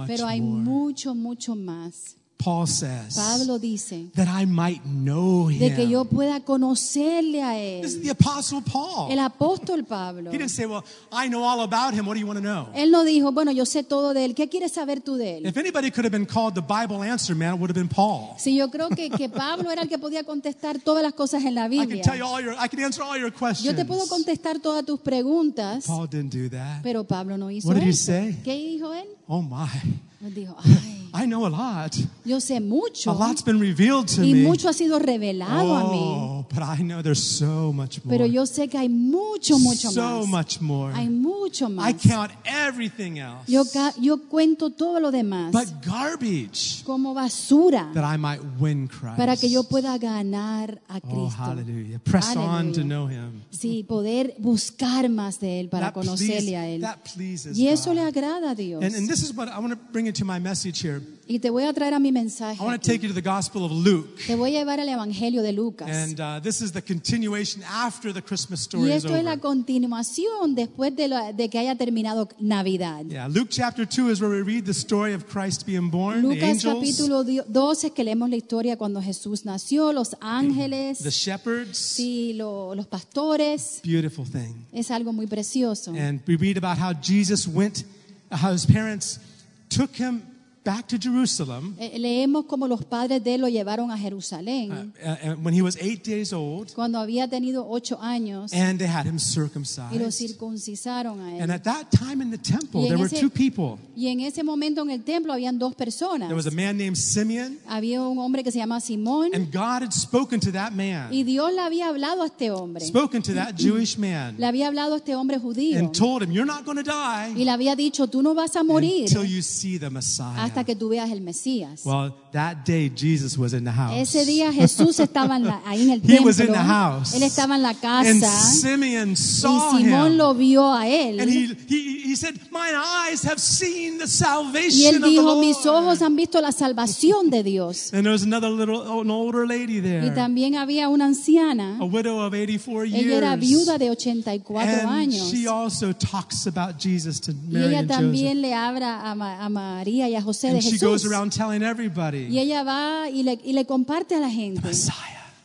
[0.07, 2.18] pero hay mucho, mucho más.
[2.39, 5.59] Paul says, Pablo dice, that I might know him.
[5.59, 8.03] de que yo pueda conocerle a This is él.
[8.05, 9.11] the Apostle Paul.
[9.11, 10.31] El apóstol Pablo.
[10.31, 12.07] He didn't say, Well, I know all about him.
[12.07, 12.69] What do you want to know?
[12.75, 14.35] Él no dijo, bueno, yo sé todo de él.
[14.37, 15.47] ¿Qué quieres saber tú de él?
[15.47, 18.37] If anybody could have been called the Bible answer man, it would have been Paul.
[18.39, 21.57] Si yo creo que, que Pablo era el que podía contestar todas las cosas en
[21.57, 22.03] la I can Biblia.
[22.05, 23.65] tell you all your, I can answer all your questions.
[23.65, 26.83] Yo te puedo contestar todas tus preguntas, Paul didn't do that.
[26.85, 28.05] pero Pablo no hizo What did he eso.
[28.13, 28.37] say?
[28.45, 29.09] ¿Qué dijo él?
[29.27, 31.95] Oh my, Él dijo, ay, I know a lot.
[32.25, 34.43] yo sé A mucho lot's been revealed to y me.
[34.43, 38.09] mucho ha sido revelado a mí, Oh, but I know there's so much more.
[38.19, 40.29] pero yo sé que hay mucho, mucho so más.
[40.29, 40.93] much more.
[40.95, 41.95] Hay mucho I más.
[42.03, 43.63] count everything else Yo,
[44.01, 49.17] yo cuento todo lo demás but garbage como basura that I might win Christ.
[49.17, 51.43] para que yo pueda ganar a oh, Cristo.
[51.45, 52.01] hallelujah.
[52.01, 53.43] Press on to know Him.
[53.51, 56.81] Sí, poder buscar más de Él para That, conocerle a please- Él.
[56.83, 57.97] that pleases Y eso God.
[57.97, 58.83] le agrada a Dios.
[58.83, 61.01] And, and this is what I want to bring into my message here.
[61.31, 62.57] Y te voy a traer a mi mensaje.
[62.59, 64.09] I want to take you to the Gospel of Luke.
[64.27, 65.87] Te voy a llevar al Evangelio de Lucas.
[65.91, 69.33] And uh, this is the continuation after the Christmas Y story is esto es la
[69.33, 69.41] over.
[69.43, 73.05] continuación después de, la- de que haya terminado Navidad.
[73.05, 76.29] Yeah, Luke chapter 2 is where we read the story of Christ being born, the
[76.29, 81.01] Lucas angels, capítulo di- 12 que leemos la historia cuando Jesús nació, los the ángeles,
[81.15, 81.77] shepherds.
[81.77, 83.81] sí, lo- los pastores.
[83.85, 84.65] Beautiful thing.
[84.73, 85.91] Es algo muy precioso.
[85.93, 87.85] And we read about how Jesus went,
[88.31, 89.21] how his parents
[89.69, 90.28] took him
[90.69, 95.31] back to Jerusalem Eh, Leemos como los padres de él lo llevaron a Jerusalén uh,
[95.31, 99.07] uh, when he was eight days old, cuando había tenido ocho años and they had
[99.07, 100.13] him y lo circumcised.
[100.13, 101.51] circuncisaron a And él.
[101.53, 103.79] at that time in the temple, Y there were two people.
[103.97, 106.29] Y en ese momento en el templo habían dos personas.
[106.29, 109.83] There was a man named Simeon, Había un hombre que se llama Simón and God
[109.83, 112.85] had spoken to that man, y Dios le había hablado a este hombre.
[112.85, 116.31] spoken to that Jewish man, Le había hablado a este hombre judío and told him,
[116.31, 119.25] You're not going to y die le había dicho, tú no vas a morir until
[119.25, 120.45] you see the Messiah.
[120.45, 121.83] hasta que tú veas el Mesías.
[121.85, 123.95] Well, that day Jesus was in the house.
[123.97, 126.27] Ese día Jesús estaba en la- ahí en el He templo.
[126.27, 127.15] was in the house.
[127.15, 130.17] Él estaba en la And casa Simeon y Simón him.
[130.17, 131.29] lo vio a And él.
[131.29, 132.75] he, he, he said, Mine
[133.09, 137.31] eyes have seen the Y él of the dijo, mis ojos han visto la salvación
[137.31, 137.93] de Dios.
[137.93, 141.79] And there was another little, an older lady Y there, también había una anciana.
[141.81, 143.41] a widow of 84 Ella era years.
[143.41, 145.31] viuda de 84 And años.
[145.31, 147.89] she also talks about Jesus to Y ella and Joseph.
[147.89, 151.13] también le habla a, Ma- a María y a José de And she goes Jesús.
[151.13, 154.61] around telling Y everybody, ella va y le, y le comparte a la gente.
[154.63, 154.95] Messiah,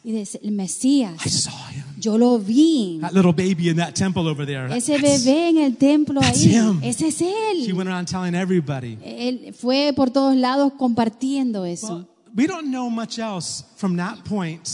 [0.04, 1.84] Y dice, el Mesías, I saw him.
[1.98, 2.98] yo lo vi.
[3.02, 4.68] That little baby in that temple over there.
[4.76, 6.80] Ese that's- bebé en el templo that's ahí, him.
[6.84, 7.74] ese es She él.
[7.74, 8.98] went around telling everybody.
[9.04, 11.88] Él fue por todos lados compartiendo eso.
[11.96, 14.68] Well, we don't know much else from that point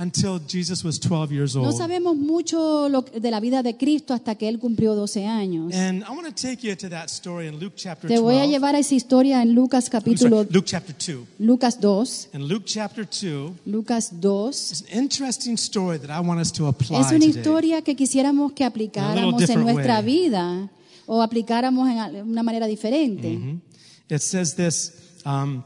[0.00, 1.76] until Jesus was 12 years No old.
[1.76, 5.74] sabemos mucho lo- de la vida de Cristo hasta que él cumplió 12 años.
[5.74, 8.42] And I want to take you to that story in Luke chapter Te voy a
[8.44, 8.48] 12.
[8.52, 11.26] llevar a esa historia en Lucas I'm sorry, capítulo Luke chapter 2.
[11.40, 12.28] Lucas 2.
[12.32, 14.48] In Luke chapter 2, Lucas 2.
[14.70, 17.28] it's an interesting story that I want us to apply Es una today.
[17.30, 20.04] historia que quisiéramos que aplicáramos en nuestra way.
[20.04, 20.70] vida
[21.06, 23.30] o aplicáramos en una manera diferente.
[23.36, 23.60] Mm-hmm.
[24.10, 24.92] It says this,
[25.26, 25.62] um,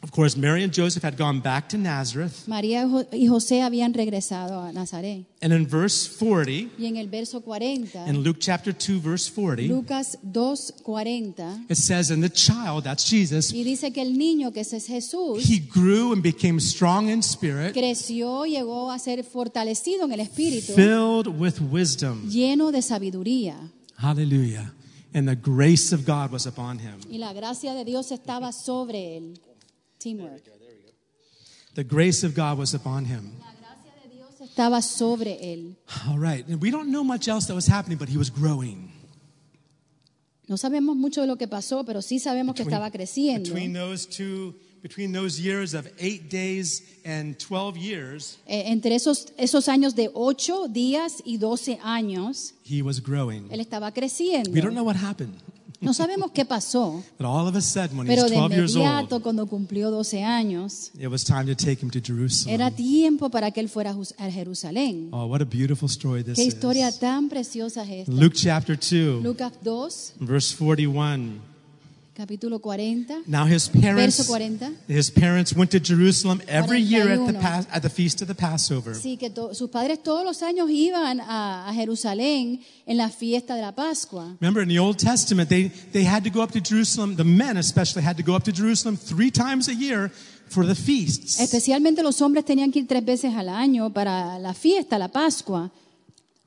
[0.00, 2.46] of course, Mary and Joseph had gone back to Nazareth.
[2.46, 5.24] María y José habían regresado a Nazaret.
[5.42, 9.62] And in verse 40, Y en el verso 40, in Luke chapter 2, verse 40,
[9.68, 14.60] Lucas 2:40, it says, And the child, that's Jesus, y dice que el niño, que
[14.60, 20.12] es Jesús, he grew and became strong in spirit, creció, llegó a ser fortalecido en
[20.12, 22.28] el espíritu, filled with wisdom.
[22.28, 23.72] lleno de sabiduría.
[23.96, 24.72] Hallelujah.
[25.14, 27.00] And the grace of God was upon him.
[27.10, 29.40] Y la gracia de Dios estaba sobre él.
[29.98, 30.42] Teamwork.
[31.74, 33.32] The grace of God was upon him.
[34.40, 35.76] Estaba sobre él.
[36.08, 36.44] All right.
[36.48, 38.90] And we don't know much else that was happening, but he was growing.
[40.48, 43.50] No sabemos mucho de lo que pasó, pero sí sabemos que estaba creciendo.
[43.52, 49.26] Between those two, between those years of eight days and 12 years, Eh, entre esos,
[49.36, 53.46] esos años de 8 días y 12 años, he was growing.
[53.50, 54.50] él estaba creciendo.
[54.50, 55.34] We don't know what happened.
[55.80, 58.52] No sabemos qué pasó, But all of a sudden, when he pero was de 12
[58.54, 62.52] years inmediato, old, cuando cumplió 12 años, it was time to take him to Jerusalem.
[62.54, 65.08] era tiempo para que él fuera a Jus- a Jerusalén.
[65.12, 66.98] Oh, what a beautiful story this Qué historia is.
[66.98, 68.12] tan preciosa es esta.
[68.12, 71.40] Luke chapter 2, Lucas 2, verse 41.
[72.18, 74.58] Capítulo 40, Now his verso parents, 40.
[74.88, 77.40] his parents went to Jerusalem every year at the, 41.
[77.40, 78.92] pas- at the feast of the Passover.
[78.94, 83.54] Sí, que to- sus padres todos los años iban a, a Jerusalén en la fiesta
[83.54, 84.36] de la Pascua.
[84.40, 87.56] Remember in the Old Testament, they, they had to go up to Jerusalem, the men
[87.56, 90.10] especially had to go up to Jerusalem three times a year
[90.48, 91.38] for the feasts.
[91.38, 95.70] Especialmente los hombres tenían que ir tres veces al año para la fiesta, la Pascua.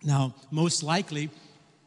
[0.04, 1.30] Now, most likely,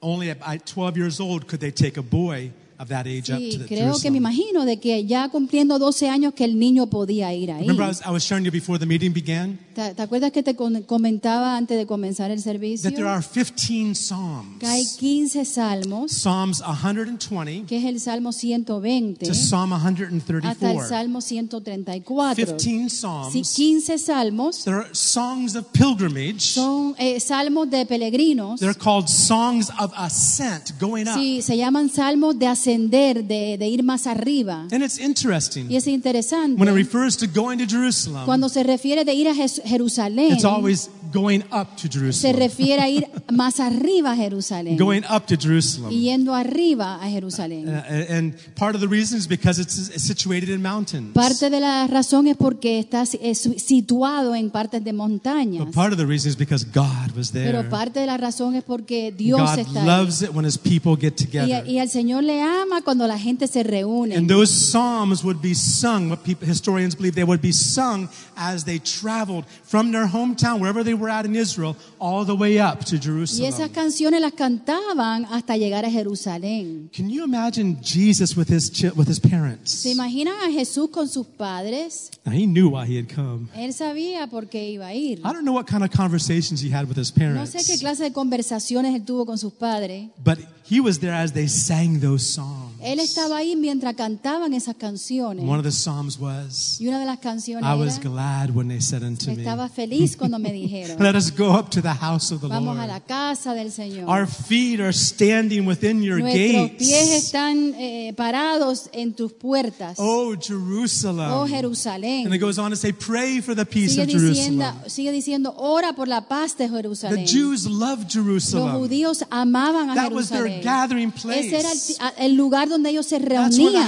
[0.01, 2.51] only at 12 years old could they take a boy
[2.85, 4.17] of that age up Sí, to the creo que me Jerusalem.
[4.17, 7.63] imagino de que ya cumpliendo 12 años que el niño podía ir ahí.
[7.63, 10.43] Remember, I was, I was sharing you before the meeting began ¿Te, te acuerdas que
[10.43, 12.89] te con- comentaba antes de comenzar el servicio?
[12.91, 14.59] that there are 15 Psalms.
[14.61, 19.97] Que hay 15 salmos, Psalms 120 que es el Salmo 120 to Psalm hasta el
[20.21, 20.89] 134.
[20.89, 22.57] Salmo 134.
[22.57, 23.55] 15 Sí, Psalms.
[23.55, 26.41] 15 salmos There are songs of pilgrimage.
[26.41, 28.61] son eh, salmos de peregrinos.
[28.61, 31.15] They're called songs of ascent, going up.
[31.15, 34.67] Sí, se llaman salmos de ascender, de, de ir más arriba.
[34.73, 35.67] And it's interesting.
[35.71, 36.61] Y es interesante.
[36.61, 40.45] When it refers to going to Jerusalem, Cuando se refiere de ir a Jerusalén, it's
[40.45, 42.13] always going up to Jerusalem.
[42.13, 44.77] se refiere a ir más arriba a Jerusalén.
[44.77, 45.91] Going up to Y Jerusalem.
[45.91, 47.69] yendo arriba a Jerusalén.
[47.69, 51.13] Uh, and part of the reason is because it's situated in mountains.
[51.15, 55.65] Parte de la razón es porque está situado en partes de montañas.
[55.65, 57.53] But part of the reason is because God was there.
[57.53, 59.87] Pero parte de la razón es porque Dios God está ahí.
[59.87, 61.65] loves it when his people get together.
[61.67, 64.17] y al Señor le ama cuando la gente se reúne.
[64.17, 68.65] And those psalms would be sung, what people, historians believe they would be sung as
[68.65, 72.85] they traveled from their hometown, wherever they were at in Israel, all the way up
[72.85, 73.69] to Y esas Jerusalem.
[73.73, 76.91] canciones las cantaban hasta llegar a Jerusalén.
[76.95, 79.71] Can you imagine Jesus with his, with his parents?
[79.71, 82.11] ¿Se imaginan a Jesús con sus padres?
[82.25, 83.49] Now, he knew why he had come.
[83.57, 85.19] Él sabía por qué iba a ir.
[85.21, 87.55] I don't know what kind of conversations he had with his parents.
[87.55, 90.09] No sé qué clase de conversaciones él tuvo con sus padres.
[90.25, 90.39] but
[90.69, 92.74] he was there as they sang those songs.
[92.85, 95.45] Él estaba ahí mientras cantaban esas canciones.
[95.45, 98.69] One of the psalms was, Y una de las canciones I was era, glad when
[98.69, 101.95] they said unto me, estaba feliz cuando me dijeron, Let us go up to the
[101.95, 102.89] house of the vamos a Lord.
[102.89, 104.09] la casa del Señor.
[104.09, 107.13] Our feet are standing within your Nuestros pies gates.
[107.25, 109.97] están eh, parados en tus puertas.
[109.99, 111.31] Oh, Jerusalem.
[111.33, 112.27] Oh Jerusalem!
[112.27, 114.91] And it goes on to say, Pray for the peace Sigue of diciendo, Jerusalem.
[114.91, 117.25] sigue diciendo, ora por la paz de Jerusalén.
[117.25, 118.77] The Jews loved Los Jerusalem.
[118.77, 121.47] judíos amaban a That was their gathering place.
[121.47, 123.87] Ese era el, a- el lugar donde ellos se reunían.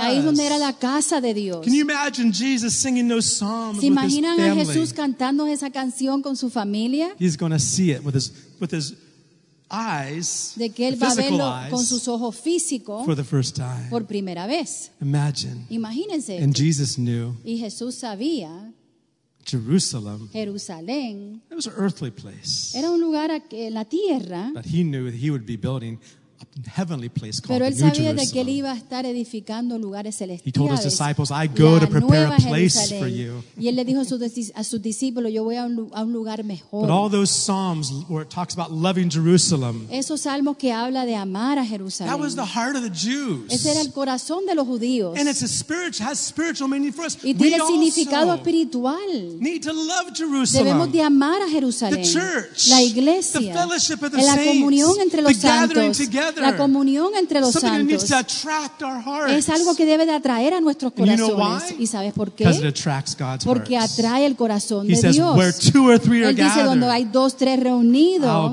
[0.00, 1.64] Ahí es donde era la casa de Dios.
[1.64, 4.54] Can you imagine Jesus singing those psalms ¿Se imaginan a?
[4.54, 7.14] Jesús cantando esa canción con su familia?
[7.18, 8.94] He's going to see it with his with his
[9.70, 13.24] eyes, De que él va a physical verlo eyes, con sus ojos físicos for the
[13.24, 13.88] first time.
[13.90, 14.90] por primera vez.
[15.00, 15.66] Imagine.
[15.70, 16.38] Imagínense.
[17.44, 18.72] Y Jesús sabía,
[19.44, 20.28] Jerusalem.
[20.32, 25.04] Jerusalén It was an earthly place, era un lugar en la tierra, but he knew
[25.10, 25.98] that he would be building
[26.74, 30.20] heavenly place called pero the él sabía de que él iba a estar edificando lugares
[30.20, 30.84] He told his celestiales.
[30.84, 32.98] disciples, "I go la to prepare a nueva place Jerusalén.
[33.00, 35.64] for you." Y él le dijo a sus, dis- a sus discípulos, yo voy a
[35.64, 36.82] un, lu- a un lugar mejor.
[36.82, 41.14] But all those psalms where it talks about loving Jerusalem, Esos salmos que habla de
[41.14, 42.18] amar a that Jerusalén.
[42.20, 43.46] was the heart of the Jews.
[43.50, 45.16] Ese era el corazón de los judíos.
[45.18, 47.16] And it's a spiritual, has spiritual meaning for us.
[47.22, 49.38] Y We tiene significado also espiritual.
[49.40, 50.92] need to love Debemos Jerusalem.
[50.92, 55.00] de amar a Jerusalén, The church, la the iglesia, fellowship of the la saints, comunión
[55.00, 56.44] entre los the gathering santos, together.
[56.50, 58.10] La comunión entre los santos.
[59.28, 61.74] Es algo que debe de atraer a nuestros corazones.
[61.78, 62.44] ¿Y sabes por qué?
[63.44, 65.36] Porque atrae el corazón de Dios.
[65.36, 68.52] where two or three are Él dice, donde hay dos, tres reunidos,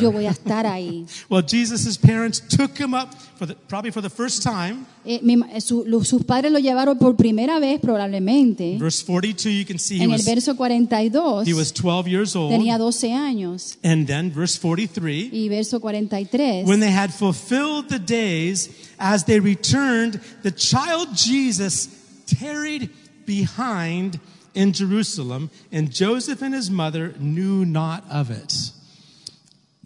[0.00, 1.06] yo voy a estar ahí.
[1.28, 4.86] Well, Jesus' parents took him up for the, probably for the first time.
[5.04, 8.78] Eh, mi ma- su- lo- sus padres lo llevaron por primera vez, probablemente.
[8.78, 12.34] Verse 42, you can see he En el was, verso 42, he was 12 years
[12.36, 12.52] old.
[12.52, 13.76] tenía 12 años.
[13.82, 18.68] And then, verse 43, Y verso 43, when they had fulfilled the days,
[18.98, 21.88] as they returned, the child Jesus
[22.26, 22.90] tarried
[23.26, 24.20] behind
[24.54, 28.70] in Jerusalem, and Joseph and his mother knew not of it.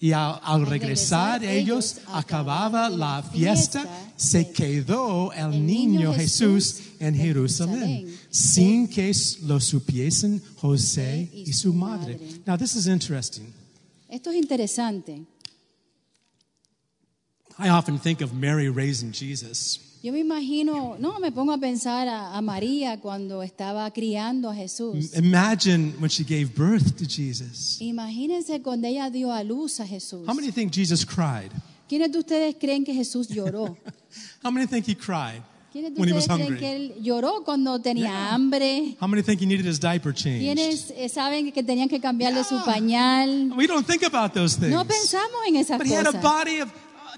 [0.01, 3.85] Y al, al regresar ellos, acababa la fiesta,
[4.17, 12.19] se quedó el niño Jesús en Jerusalén, sin que lo supiesen José y su madre.
[12.47, 13.53] Now, this is interesting.
[14.09, 15.27] esto es interesante.
[17.59, 19.81] I often think of Mary raising Jesus.
[20.01, 24.55] Yo me imagino, no, me pongo a pensar a, a María cuando estaba criando a
[24.55, 25.13] Jesús.
[25.17, 27.79] Imagine when she gave birth to Jesus.
[27.81, 30.27] Imagínense cuando ella dio a luz a Jesús.
[30.29, 31.51] How many think Jesus cried?
[31.89, 33.77] ¿Quiénes de ustedes creen que Jesús lloró?
[34.45, 35.43] How many think he cried
[35.73, 36.59] ¿Quiénes de when he was ustedes creen hungry?
[36.61, 38.35] que él lloró cuando tenía Yeah.
[38.35, 38.97] hambre?
[39.01, 40.43] How many think he needed his diaper changed?
[40.45, 43.53] ¿Quiénes eh, saben que tenían que cambiarle su pañal?
[43.57, 44.71] We don't think about those things.
[44.73, 46.23] No pensamos en esas But he had a cosas.
[46.23, 46.71] body of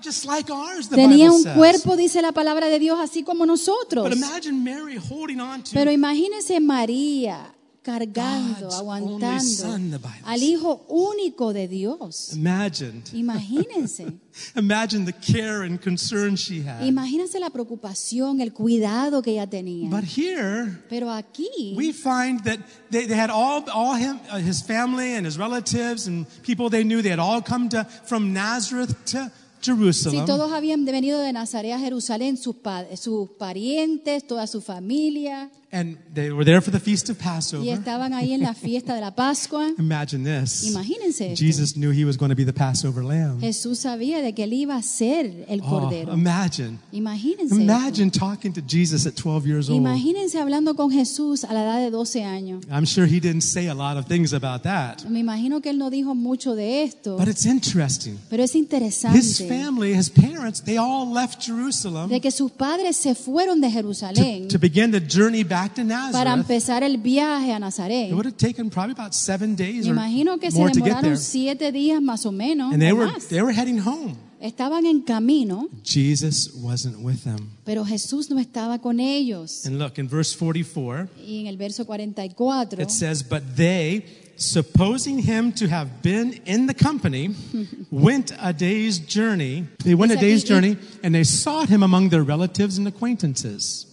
[0.03, 1.57] just like ours, the Tenía Bible un says.
[1.57, 4.09] cuerpo, dice la palabra de Dios, así como nosotros.
[4.09, 9.99] But imagine Mary holding on to Pero imagínense María cargando, God's only aguantando son, the
[9.99, 12.35] Bible al Hijo único de Dios.
[12.35, 13.03] Imagine.
[13.15, 14.19] Imagínense.
[14.57, 16.83] Imagine the care and concern she had.
[16.83, 19.89] Imagínense la preocupación, el cuidado que ella tenía.
[19.91, 22.59] But here, Pero aquí we find that
[22.91, 26.85] they, they had all, all him, uh, his family and his relatives and people they
[26.85, 31.73] knew, they had all come to, from Nazareth to, Si todos habían venido de Nazaret
[31.73, 32.57] a Jerusalén, sus,
[32.95, 37.65] sus parientes, toda su familia, and they were there for the feast of Passover.
[37.65, 40.65] y estaban ahí en la fiesta de la Pascua, Imagine this.
[40.69, 41.37] imagínense esto.
[41.45, 43.41] Jesus knew he was going to be the Passover lamb.
[43.41, 46.13] Jesús sabía de que él iba a ser el Oh, cordero.
[46.15, 46.79] imagine.
[46.93, 47.55] Imagínense.
[47.55, 47.61] esto.
[47.61, 49.77] Imagine talking to Jesus at 12 years old.
[49.79, 52.65] Imagínense hablando con Jesús a la edad de 12 años.
[52.71, 55.05] I'm sure he didn't say a lot of things about that.
[55.09, 58.19] Me imagino que él no dijo mucho de esto, But it's interesting.
[58.29, 59.19] pero es interesante.
[59.19, 63.69] His family, his parents, they all left Jerusalem de que sus padres se fueron de
[63.69, 65.83] to, Jerusalén to begin the journey back to
[66.13, 68.11] para empezar el viaje a Nazaret.
[68.11, 70.79] It would have taken probably about seven days Me or imagino que se more to
[70.81, 71.03] get there.
[71.03, 72.73] demoraron siete días más o menos.
[72.73, 73.29] And they o were, más.
[73.29, 74.17] they were heading home.
[74.41, 77.51] Estaban en camino, Jesus wasn't with them.
[77.67, 79.67] pero Jesús no estaba con ellos.
[79.67, 84.07] And look, in verse 44, Y en el verso 44 it says, But they,
[84.37, 87.35] supposing him to have been in the company,
[87.91, 89.67] went a day's journey.
[89.85, 92.79] They went a Dice aquí, day's y- journey, and they sought him among their relatives
[92.79, 93.85] and acquaintances.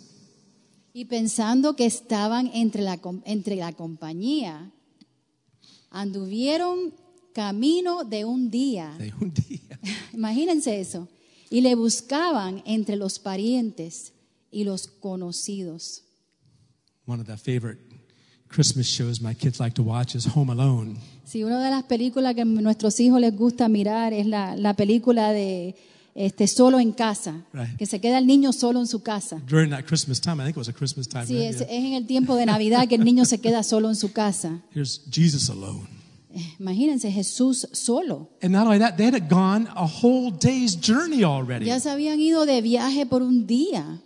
[0.97, 4.71] Y pensando que estaban entre la, entre la compañía,
[5.91, 6.91] anduvieron
[7.33, 8.95] camino de un día.
[8.97, 9.79] They- un día.
[10.13, 11.07] Imagínense eso.
[11.51, 14.13] Y le buscaban entre los parientes
[14.49, 16.01] y los conocidos.
[17.05, 17.79] One of the favorite
[18.47, 20.95] Christmas shows my kids like to watch is Home Alone.
[21.25, 24.73] Si una de las películas que a nuestros hijos les gusta mirar es la, la
[24.73, 25.75] película de
[26.17, 27.77] este, Solo en casa, Right.
[27.77, 29.41] que se queda el niño solo en su casa.
[29.47, 31.25] During that Christmas time, I think it was a Christmas time.
[31.25, 31.51] Sí, right?
[31.51, 31.67] es, Yeah.
[31.69, 34.61] es en el tiempo de Navidad que el niño se queda solo en su casa.
[34.75, 35.87] Here's Jesus alone.
[36.33, 38.29] Eh, Imagínense, Jesús solo.
[38.41, 41.65] And not only that, they had gone a whole day's journey already.
[41.67, 44.01] Ya se habían ido de viaje por un día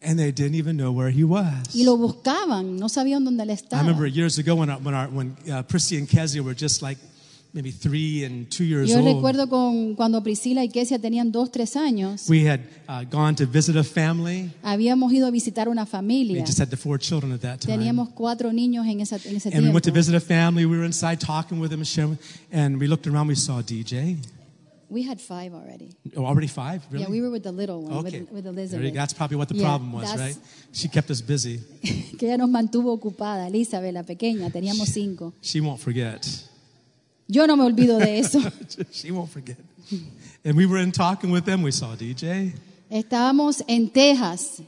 [0.00, 1.74] And they didn't even know where he was.
[1.74, 3.82] y lo buscaban, no sabían dónde él I estaba.
[3.82, 6.98] remember years ago when, our, when, our, when uh, Prissy and Kezia were just like
[7.52, 9.06] maybe three and two years Yo old.
[9.06, 13.46] recuerdo con, cuando Priscila y Kesia tenían dos, tres años, We had uh, gone to
[13.46, 14.50] visit a family.
[14.62, 16.44] habíamos ido a visitar una We familia.
[16.44, 17.76] just had the four children at that time.
[17.78, 20.66] Teníamos cuatro niños en, esa, en ese And we went to visit a family.
[20.66, 22.18] We were inside talking with them and sharing.
[22.52, 23.28] And we looked around.
[23.28, 24.18] We saw DJ.
[24.90, 25.90] We had five already.
[26.16, 26.80] Oh, already five?
[26.90, 27.04] Really?
[27.04, 28.20] Yeah, we were with the little one, okay.
[28.20, 28.94] with, with Elizabeth.
[28.94, 30.34] That's probably what the Yeah, problem was, right?
[30.72, 31.60] She kept us busy.
[32.18, 35.34] que ella nos mantuvo ocupada, Elizabeth, la pequeña, teníamos cinco.
[35.42, 36.26] She won't forget.
[37.28, 38.40] Yo no me olvido de eso.
[38.90, 39.56] she won't forget.
[40.44, 41.62] And we were in talking with them.
[41.62, 42.52] We saw DJ.
[42.90, 44.62] Estábamos en Texas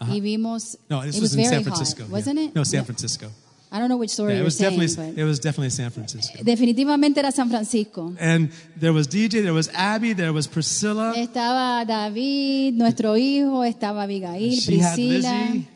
[0.00, 0.76] y vimos.
[0.88, 2.02] No, this it was was in San Francisco.
[2.02, 2.46] hot, wasn't yeah.
[2.48, 2.54] it?
[2.54, 2.84] No, San.
[2.84, 3.30] Francisco.
[3.72, 6.42] I don't know which story Yeah, it was saying, definitely it was definitely San Francisco.
[6.42, 8.12] definitivamente era San Francisco.
[8.18, 11.12] And there was DJ, there was Abby, there was Priscilla.
[11.16, 15.68] Estaba David, nuestro hijo, estaba Abigail, She had Priscila, Lizzie.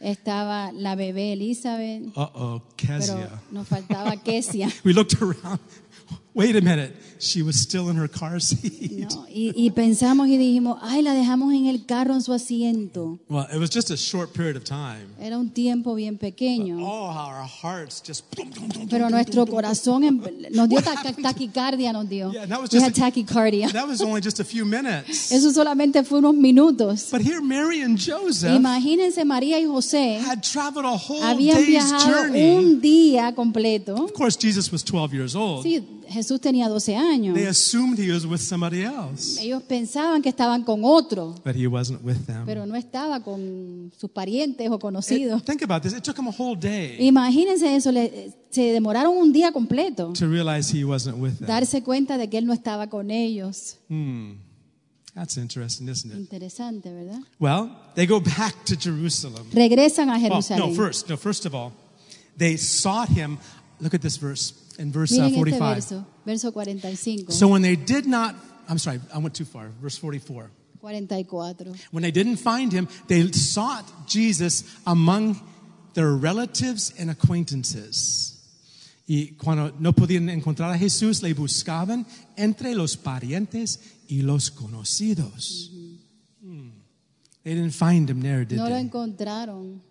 [0.00, 3.28] estaba la bebé Elizabeth, Uh oh, pero Kezia.
[3.50, 4.70] nos faltaba Kesia.
[4.84, 5.58] We looked around.
[6.32, 6.92] Wait a minute.
[7.18, 9.10] She was still in her car seat.
[9.10, 13.18] No, y, y pensamos y dijimos, ay, la dejamos en el carro en su asiento.
[13.28, 15.08] Well, it was just a short period of time.
[15.20, 16.78] Era un tiempo bien pequeño.
[16.80, 18.24] Oh, how our hearts just.
[18.88, 22.30] Pero nuestro corazón nos dio ta- taquicardia, nos dio.
[22.32, 23.72] Yeah, that was We just had a-.
[23.72, 25.32] That was only just a few minutes.
[25.32, 27.10] Eso solamente fue unos minutos.
[27.10, 31.66] But here, Mary and Joseph Imagínense María y José had traveled a whole habían day's
[31.68, 32.56] viajado journey.
[32.56, 33.94] un día completo.
[34.04, 35.64] Of course, Jesus was 12 years old.
[35.64, 37.34] Sí, Jesús tenía 12 años.
[37.34, 41.66] They assumed he was with somebody else, Ellos pensaban que estaban con otro, but he
[41.66, 42.44] wasn't with them.
[42.46, 45.44] pero no estaba con sus parientes o It- conocidos.
[45.44, 45.92] think about this.
[45.92, 50.26] It took him a whole day Imagínense eso, le- se demoraron un día completo to
[50.26, 51.46] realize he wasn't with them.
[51.46, 53.76] darse cuenta de que él no estaba con ellos.
[53.88, 54.32] Hmm.
[55.14, 56.18] That's interesting, isn't it?
[56.18, 57.20] Interesante, ¿verdad?
[57.40, 59.44] Well, they go back to Jerusalem.
[59.52, 60.58] Regresan a Well, Jerusalén.
[60.58, 61.72] no, first, no, first of all,
[62.38, 63.38] they sought him.
[63.80, 65.74] Look at this verse in verse uh, Miren este 45.
[65.74, 68.34] verso, verso 45, So when they did not,
[68.68, 69.68] I'm sorry, I went too far.
[69.80, 70.50] Verse 44.
[70.80, 71.54] 44.
[71.90, 75.36] When they didn't find him, they sought Jesus among
[75.94, 78.38] their relatives and acquaintances.
[79.06, 82.06] Y cuando no podían encontrar a Jesús, le buscaban
[82.38, 85.70] entre los parientes y los conocidos.
[86.42, 86.70] Hmm.
[87.42, 88.80] They didn't find him there, did No lo they?
[88.80, 89.82] encontraron.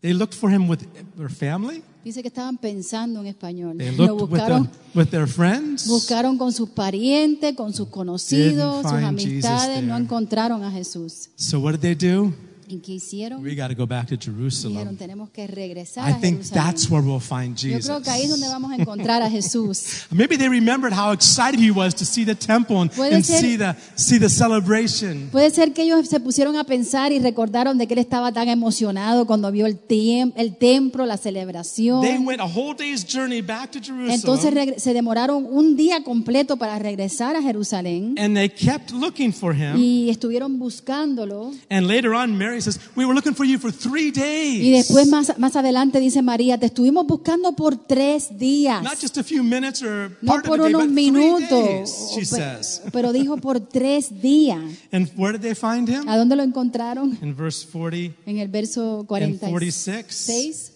[0.00, 0.80] They looked for him with
[1.16, 1.82] their family.
[2.04, 3.76] Dice que estaban pensando en español.
[3.76, 5.86] They Lo looked with, buscaron, them, with their friends.
[5.88, 10.04] buscaron con sus parientes, con sus conocidos, sus Didn't find Jesus amistades, no there.
[10.04, 11.30] encontraron a Jesús.
[11.36, 12.32] So what did they do?
[12.70, 13.42] ¿Y qué hicieron?
[13.42, 14.96] We got to go back to Dijeron, Jerusalem.
[14.96, 16.64] tenemos que regresar I a think Jerusalén.
[16.64, 17.86] that's where we'll find Yo Jesus.
[17.86, 20.06] creo que ahí es donde vamos a encontrar a Jesús.
[20.10, 23.40] Maybe they remembered how excited he was to see the temple and, Puede and ser-
[23.40, 25.28] see the see the celebration.
[25.32, 28.48] Puede ser que ellos se pusieron a pensar y recordaron de que él estaba tan
[28.48, 32.00] emocionado cuando vio el, tiem- el templo, la celebración.
[32.02, 34.10] They went a whole day's journey back to Jerusalem.
[34.10, 39.32] Entonces regre- se demoraron un día completo para regresar a Jerusalén and they kept looking
[39.32, 39.76] for him.
[39.76, 41.52] y estuvieron buscándolo.
[41.70, 44.60] And later on, Mary says, "We were looking for you for three days.
[44.62, 48.82] Y después más, más adelante dice María, te estuvimos buscando por tres días.
[48.82, 51.10] Not just a few minutes or No part por of the day, unos but three
[51.10, 52.82] minutos, days, she says.
[52.92, 54.60] pero dijo por tres días.
[54.92, 56.08] And where did they find him?
[56.08, 57.18] ¿A dónde lo encontraron?
[57.22, 59.50] In verse 40 En el verso and 46.
[59.50, 60.72] 46.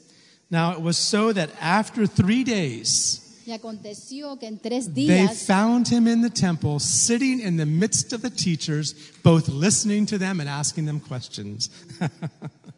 [0.50, 5.42] Now it was so that after three days, Y aconteció que en tres they días
[5.46, 10.18] found him in the temple, sitting in the midst of the teachers, both listening to
[10.18, 11.70] them and asking them questions.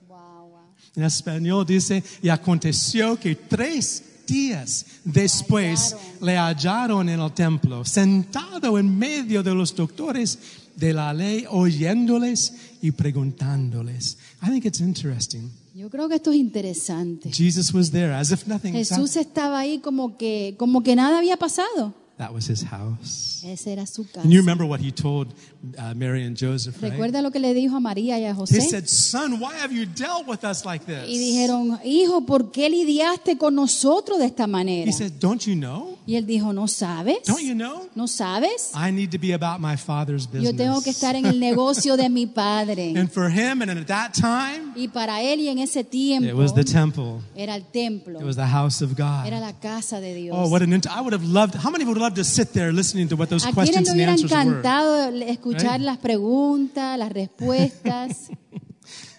[0.08, 0.60] Wow, wow.
[0.96, 8.78] En español dice, y aconteció que tres días después le hallaron en el templo, sentado
[8.78, 10.38] en medio de los doctores
[10.76, 14.16] de la ley, oyéndoles y preguntándoles.
[14.42, 15.50] I think it's interesting.
[15.74, 17.32] Yo creo que esto es interesante.
[17.32, 21.36] Jesus was there as if nothing Jesús estaba ahí como que, como que nada había
[21.36, 21.92] pasado.
[22.16, 23.42] That was his house.
[23.42, 24.20] Esa era su casa.
[24.20, 25.34] And you remember what he told
[25.76, 26.92] uh, Mary and Joseph, right?
[26.92, 28.60] Recuerda lo que le dijo a María y a He José.
[28.60, 31.08] said, Son, why have you dealt with us like this?
[31.08, 34.88] Y dijeron, hijo, ¿por qué lidiaste con nosotros de esta manera?
[34.88, 35.93] He said, Don't you know?
[36.07, 37.18] Y él dijo, ¿no sabes?
[37.26, 37.88] Don't you know?
[37.94, 38.72] ¿No sabes?
[38.74, 40.52] I need to be about my father's business.
[40.52, 42.92] Yo tengo que estar en el negocio de mi padre.
[42.94, 46.36] And for him, and at that time, Y para él y en ese it tiempo
[46.36, 47.20] was the temple.
[47.34, 49.40] era el templo, It was the house of era God.
[49.40, 50.36] la casa de Dios.
[50.38, 51.55] Oh, what an I would have loved.
[51.55, 54.00] How many would love to sit there listening to what those ¿A quiénes questions and
[54.02, 54.40] answers were?
[54.42, 55.86] encantado escuchar Right?
[55.86, 58.28] las preguntas, las respuestas?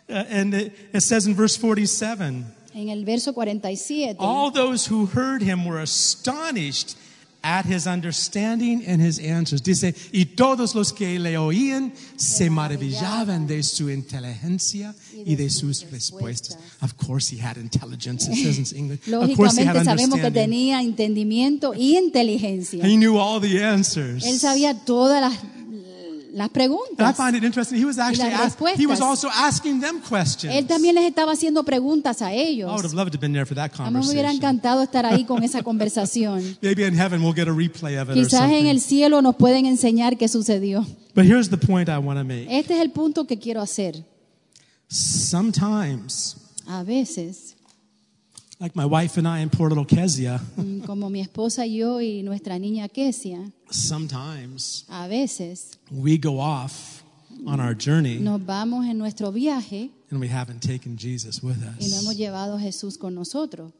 [0.07, 2.45] Uh, and it, it says in verse 47
[2.76, 6.95] en el verso 47, All those who heard him were astonished
[7.41, 9.61] at his understanding and his answers.
[9.61, 15.86] Dice, y todos los que le oían se maravillaban de su inteligencia y de sus
[15.91, 16.57] respuestas.
[16.82, 19.07] Of course he had intelligence, it says in English.
[19.07, 22.84] Of course he had sabemos que tenía entendimiento y inteligencia.
[22.84, 24.26] He knew all the answers.
[24.26, 25.38] Él sabía todas las,
[26.36, 27.15] las And I preguntas.
[27.15, 27.79] find it interesting.
[27.79, 30.53] He was actually ask, he was also asking them questions.
[30.53, 32.69] Él también les estaba haciendo preguntas a I ellos.
[32.71, 34.36] would have loved to have been there for that A mí me hubiera conversation.
[34.36, 36.57] encantado estar ahí con esa conversación.
[36.61, 39.36] Maybe in heaven we'll get a replay of it or Quizás en el cielo nos
[39.38, 40.86] pueden enseñar qué sucedió.
[41.15, 42.47] But here's the point I want to make.
[42.49, 44.03] Este es el punto que quiero hacer.
[44.89, 46.36] Sometimes,
[46.67, 47.54] A veces,
[48.59, 51.99] like my wife and I in poor Little Kezia, mm, como mi esposa y yo
[51.99, 57.03] y nuestra niña Kesia, sometimes a veces we go off
[57.45, 61.85] on our journey nos vamos en nuestro viaje and we haven't taken Jesus with us.
[61.85, 63.71] y no hemos llevado a Jesús con nosotros.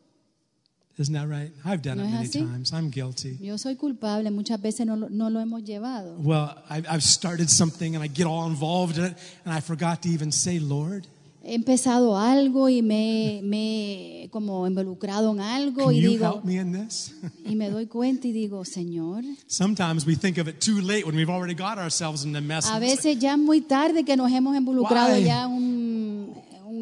[0.98, 1.52] Isn't that right?
[1.66, 2.40] I've done ¿No it many así?
[2.40, 2.72] times.
[2.72, 3.38] I'm guilty.
[3.42, 6.16] Yo soy culpable, muchas veces no, no lo hemos llevado.
[6.20, 10.04] Well, I've, I've started something and I get all involved in it and I forgot
[10.04, 11.06] to even say, Lord,
[11.48, 16.56] He empezado algo y me, como involucrado en algo can y you digo help me
[16.56, 17.14] in this?
[17.46, 21.16] y me doy cuenta y digo, Señor, Sometimes we think of it too late when
[21.16, 22.66] we've already got ourselves in the mess.
[22.68, 25.24] a veces ya es muy tarde que nos hemos involucrado Why?
[25.26, 25.85] ya un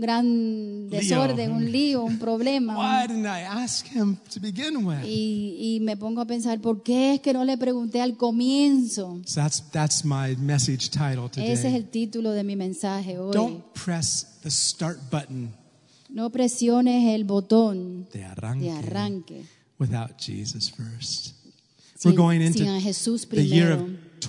[0.03, 2.75] gran desorden, un lío, un problema.
[2.75, 5.03] like, Why didn't I ask him to begin with?
[5.03, 9.19] Y, y me pongo a pensar, ¿por qué es que no le pregunté al comienzo?
[9.25, 11.75] So that's that's my message title Ese es today.
[11.75, 13.33] el título de mi mensaje hoy.
[13.33, 15.51] Don't press the start button
[16.13, 19.45] No presiones el botón de arranque, de arranque
[19.79, 21.33] without Jesus first.
[22.05, 23.81] We're going into the year of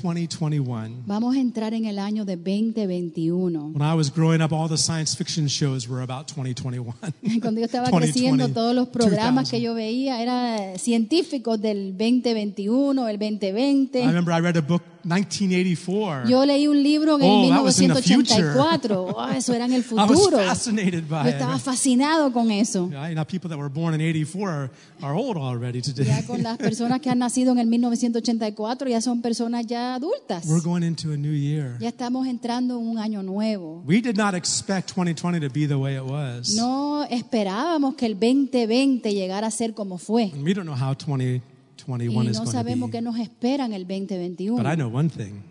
[0.02, 1.02] 2021.
[1.06, 3.72] Vamos a entrar en el año de 2021.
[3.74, 6.94] When I was growing up, all the science fiction shows were about 2021.
[7.40, 9.50] Cuando yo estaba 2020, creciendo, todos los programas 2000.
[9.50, 14.06] que yo veía eran científicos del 2021, el I 2020.
[14.06, 16.28] remember I read a book 1984.
[16.28, 18.94] Yo leí un libro en Oh, that was in the 1984.
[18.94, 20.38] Oh, ah, eso era en el I was futuro.
[20.38, 22.88] fascinated by Yo estaba fascinado con eso.
[22.90, 24.70] Yeah, you people that were born in 84 are,
[25.02, 26.06] are old already today.
[26.06, 30.46] Ya con las personas que han nacido en el 1984 ya son personas ya adultas.
[30.46, 31.76] We're going into a new year.
[31.80, 33.82] Ya estamos entrando en un año nuevo.
[33.86, 36.54] We did not expect 2020 to be the way it was.
[36.54, 40.30] No esperábamos que el 2020 llegara a ser como fue.
[40.32, 41.53] And we don't know how Y
[41.86, 42.98] 2021 is no going to sabemos be.
[42.98, 44.76] qué nos espera en el But I 2021.
[44.76, 45.42] know one thing.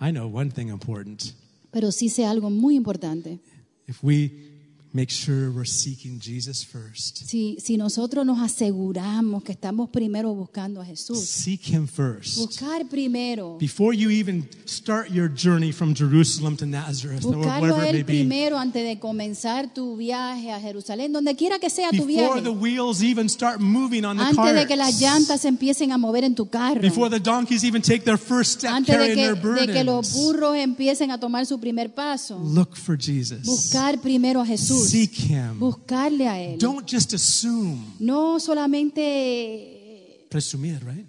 [0.00, 1.34] I know one thing important.
[1.70, 3.38] Pero sí sé algo muy importante.
[3.86, 4.53] If we
[4.94, 7.26] make sure we're seeking Jesus first.
[7.26, 12.36] Si, si nosotros nos aseguramos que estamos primero buscando a Jesús, Seek Him first.
[12.38, 17.92] buscar primero, Before you even start your journey from Jerusalem to Nazareth, or wherever it
[17.92, 22.06] may be, primero antes de comenzar tu viaje a Jerusalén, donde quiera que sea tu
[22.06, 22.28] viaje.
[22.28, 25.98] before the wheels even start moving on the antes de que las llantas empiecen a
[25.98, 29.16] mover en tu carro, before the donkeys even take their first step antes de carrying
[29.16, 33.42] que, their de que los burros empiecen a tomar su primer paso, look for Jesus.
[33.42, 35.58] buscar primero a Jesús, Seek Him.
[35.58, 36.58] buscarle a Él.
[36.58, 37.84] Don't just assume.
[37.98, 41.06] No solamente Presumir, right?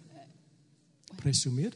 [1.17, 1.75] Presumir?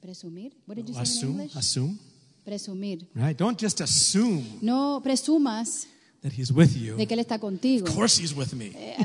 [0.00, 0.52] presumir.
[0.66, 1.56] What did you say in Assume, English?
[1.56, 1.98] assume,
[2.44, 3.06] Presumir.
[3.14, 3.36] right?
[3.36, 5.86] Don't just assume No presumas
[6.22, 6.96] that He's with you.
[6.96, 7.86] de que Él está contigo.
[7.88, 8.72] Of course He's with me.
[8.74, 8.96] Eh,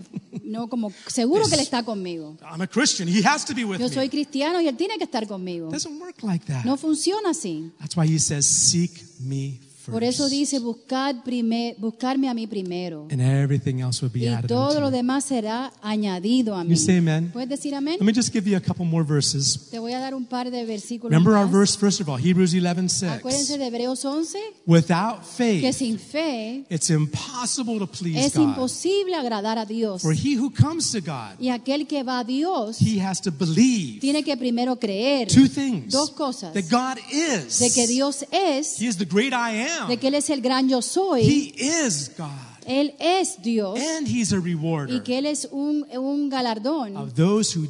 [0.43, 2.37] No como seguro que Él está conmigo.
[2.43, 3.07] I'm a Christian.
[3.07, 4.09] He has to be with Yo soy me.
[4.09, 5.69] cristiano y Él tiene que estar conmigo.
[5.69, 6.65] Doesn't work like that.
[6.65, 7.71] No funciona así.
[7.79, 9.91] That's why He says, Seek me first.
[9.91, 13.07] Por eso dice buscar primer, buscarme a mí primero.
[13.11, 16.71] and everything else will be Y added todo lo demás será añadido a mí.
[16.71, 17.31] You say amen?
[17.31, 17.97] ¿Puedes decir amén?
[17.99, 19.67] Let me just give you a couple more verses.
[19.71, 22.53] Te voy a dar un par de versículos Remember our verse, first of all, Hebrews
[22.53, 28.33] 11 Acuérdense de Hebreos 11, Without que faith, sin fe it's impossible to please es
[28.33, 28.43] God.
[28.49, 30.01] imposible agradar a Dios.
[30.01, 33.31] For he who comes to God, Y aquel que va a Dios he has to
[33.31, 36.53] believe tiene que primero creer two things dos cosas.
[36.53, 37.59] that God is.
[37.59, 39.70] de que Dios es, He is the great I am.
[39.87, 42.29] De que Él es el gran yo soy, He is God.
[42.65, 47.13] Él es Dios And he's a y rewarder que Él es un, un galardón of
[47.13, 47.67] those who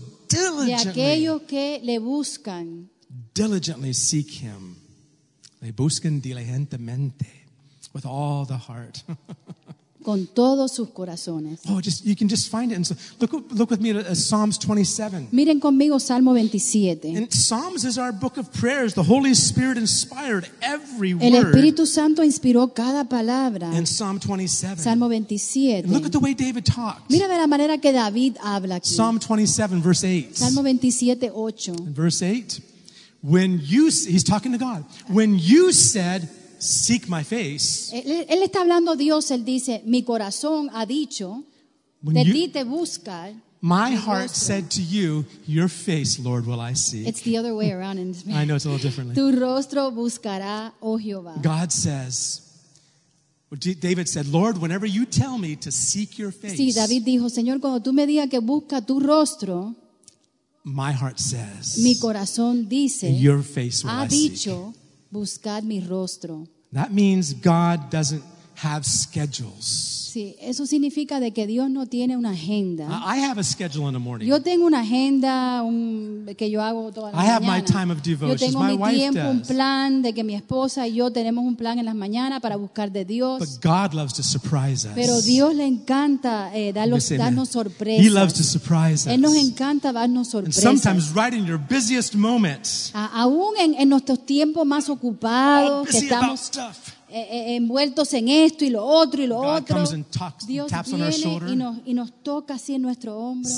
[0.65, 2.89] de aquellos que le buscan.
[3.33, 4.75] diligently seek him.
[5.61, 7.27] Le buscan diligentemente
[7.93, 9.03] with all the heart.
[10.03, 11.59] con todos sus corazones.
[11.69, 12.75] Oh, just you can just find it.
[12.75, 15.29] And so, look, look with me at uh, Psalms 27.
[15.31, 17.15] Miren conmigo Salmo 27.
[17.15, 18.93] And Psalms is our book of prayers.
[18.93, 21.23] The Holy Spirit inspired every word.
[21.23, 23.73] El Espíritu Santo inspiró cada palabra.
[23.73, 24.77] in Psalm 27.
[24.77, 25.85] Salmo 27.
[25.85, 27.09] And look at the way David talks.
[27.09, 28.87] Mira de la manera que David habla aquí.
[28.95, 30.35] Psalm 27, verse 8.
[30.37, 31.67] Salmo 27, 8.
[31.69, 32.59] In verse 8,
[33.21, 36.27] when you, he's talking to God, when you said,
[36.61, 41.43] Seek my face, Él, él está hablando a Dios, él dice, mi corazón ha dicho,
[42.03, 43.33] when de you- ti te buscar.
[43.61, 47.07] my heart said to you, Your face, Lord, will I seek.
[47.07, 49.15] It's the other way around in I know it's a little differently.
[49.15, 51.41] Tu rostro buscará, oh Jehová.
[51.41, 52.41] God says,
[53.79, 57.59] David said, Lord, whenever you tell me to seek your face, Sí, David dijo, Señor,
[57.59, 59.75] cuando tú me digas que busca tu rostro,
[60.63, 64.75] my heart says, mi corazón dice, Your face will ha I seek.
[65.11, 66.47] Buscad mi rostro.
[66.73, 68.23] That means God doesn't
[68.63, 69.97] have schedules.
[70.11, 72.83] Sí, eso significa de que Dios no tiene una agenda.
[73.05, 74.27] I have a schedule in the morning.
[74.27, 77.71] Yo tengo una agenda un- que yo hago todas las I have my mañanas.
[77.71, 78.41] time of Yo devotions.
[78.41, 79.47] tengo My mi wife tiempo, un does.
[79.47, 82.91] plan de que mi esposa y yo tenemos un plan en las mañanas para buscar
[82.91, 83.39] de Dios.
[83.39, 84.93] But God loves to surprise us.
[84.95, 87.19] Pero Dios le encanta eh, darlos- Yes, amen.
[87.35, 88.51] darnos He loves to sorpresas.
[88.51, 89.37] surprise Él nos us.
[89.37, 90.61] encanta darnos And sorpresas.
[90.61, 95.93] sometimes right in your busiest moments, A- aún en, en nuestros tiempos más ocupados, que
[95.93, 99.77] busy about estamos stuff, envueltos en esto y lo otro y lo God otro,
[100.11, 101.49] talks- Dios viene shoulder.
[101.49, 103.49] y nos, y nos toca así en nuestro hombro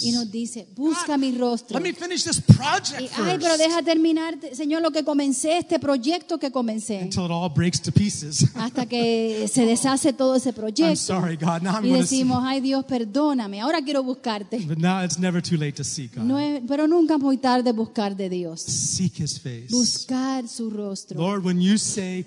[0.00, 1.78] y nos dice, busca God, mi rostro.
[1.78, 5.78] Let me finish this project Y, ay, pero deja terminar, Señor, lo que comencé, este
[5.78, 8.46] proyecto que comencé, until it all breaks to pieces.
[8.54, 10.96] hasta que se deshace todo ese I'm proyecto.
[10.96, 11.62] sorry, God.
[11.62, 14.58] Now I'm Y decimos, ay Dios, perdóname, ahora quiero buscarte.
[14.60, 16.24] But now it's never too late to seek God.
[16.24, 18.60] No es- pero nunca es muy tarde buscar de Dios.
[18.62, 19.66] Seek His face.
[19.70, 21.18] Buscar su rostro.
[21.20, 22.24] Lord, when you say,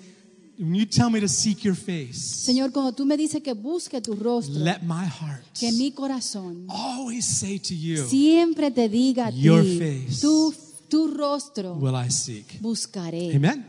[0.60, 4.00] when you tell me to seek your face, Señor, cuando tú me dices que busque
[4.02, 9.28] tu rostro, let my heart que mi corazón always say to you, siempre te diga
[9.28, 10.20] a ti, Your face.
[10.20, 10.54] tu,
[10.88, 12.60] tu rostro will I seek.
[12.60, 13.34] buscaré.
[13.34, 13.64] Amen.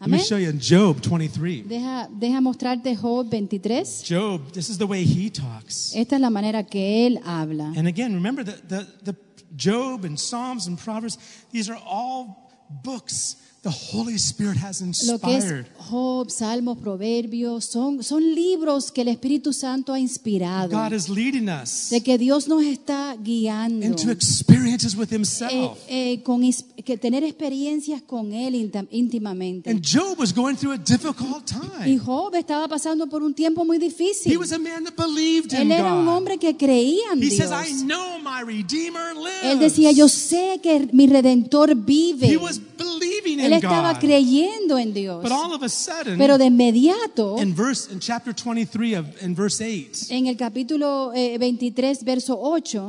[0.00, 1.62] Let me show you in Job 23.
[1.62, 4.02] Deja, deja mostrarte Job 23.
[4.04, 5.94] Job, this is the way he talks.
[5.94, 7.72] Esta es la manera que él habla.
[7.74, 9.16] And again, remember the, the, the
[9.56, 11.16] Job and Psalms and Proverbs,
[11.52, 12.50] these are all
[12.82, 15.66] books the Holy Spirit has Lo que es inspired.
[15.90, 20.70] Job, Salmos, Proverbios, son, son libros que el Espíritu Santo ha inspirado.
[20.70, 23.84] God is leading us De que Dios nos está guiando.
[23.86, 25.78] into experiences with eh, Himself.
[25.88, 29.70] eh, con is- que tener experiencias con Él íntim- íntimamente.
[29.70, 31.98] And Job was going through a difficult Y time.
[31.98, 34.36] Job estaba pasando por un tiempo muy He difícil.
[34.38, 37.48] was a man that believed in Él era un hombre que creía en He Dios.
[37.48, 40.12] says, I know my Redeemer Él decía, yo lives.
[40.12, 42.26] sé que mi Redentor vive.
[42.30, 45.22] He was believing Él in estaba creyendo en Dios.
[45.22, 49.34] But all of a sudden, Pero de inmediato, in verse in chapter 23 of in
[49.34, 52.88] verse 8, en el capítulo eh, 23, verso 8,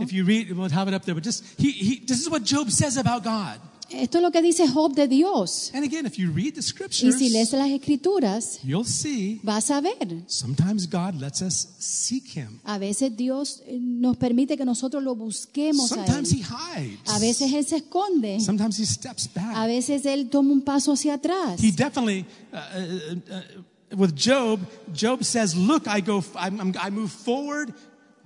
[3.90, 4.04] he, he.
[4.04, 5.72] Esto es lo que dice Job de Dios.
[5.74, 9.82] And again, if you read the Y si lees las escrituras, you'll see vas a
[9.82, 10.24] ver.
[10.28, 12.60] sometimes God lets us seek Him.
[12.64, 16.46] A veces Dios eh, nos permite que nosotros lo busquemos a Sometimes He Él.
[16.46, 17.00] hides.
[17.10, 18.40] A veces Él se esconde.
[18.40, 19.68] Sometimes He steps A back.
[19.68, 21.60] veces Él toma un paso hacia atrás.
[21.64, 24.60] He definitely, uh, uh, uh, with Job,
[24.94, 27.74] Job says, "Look, I go, I move forward.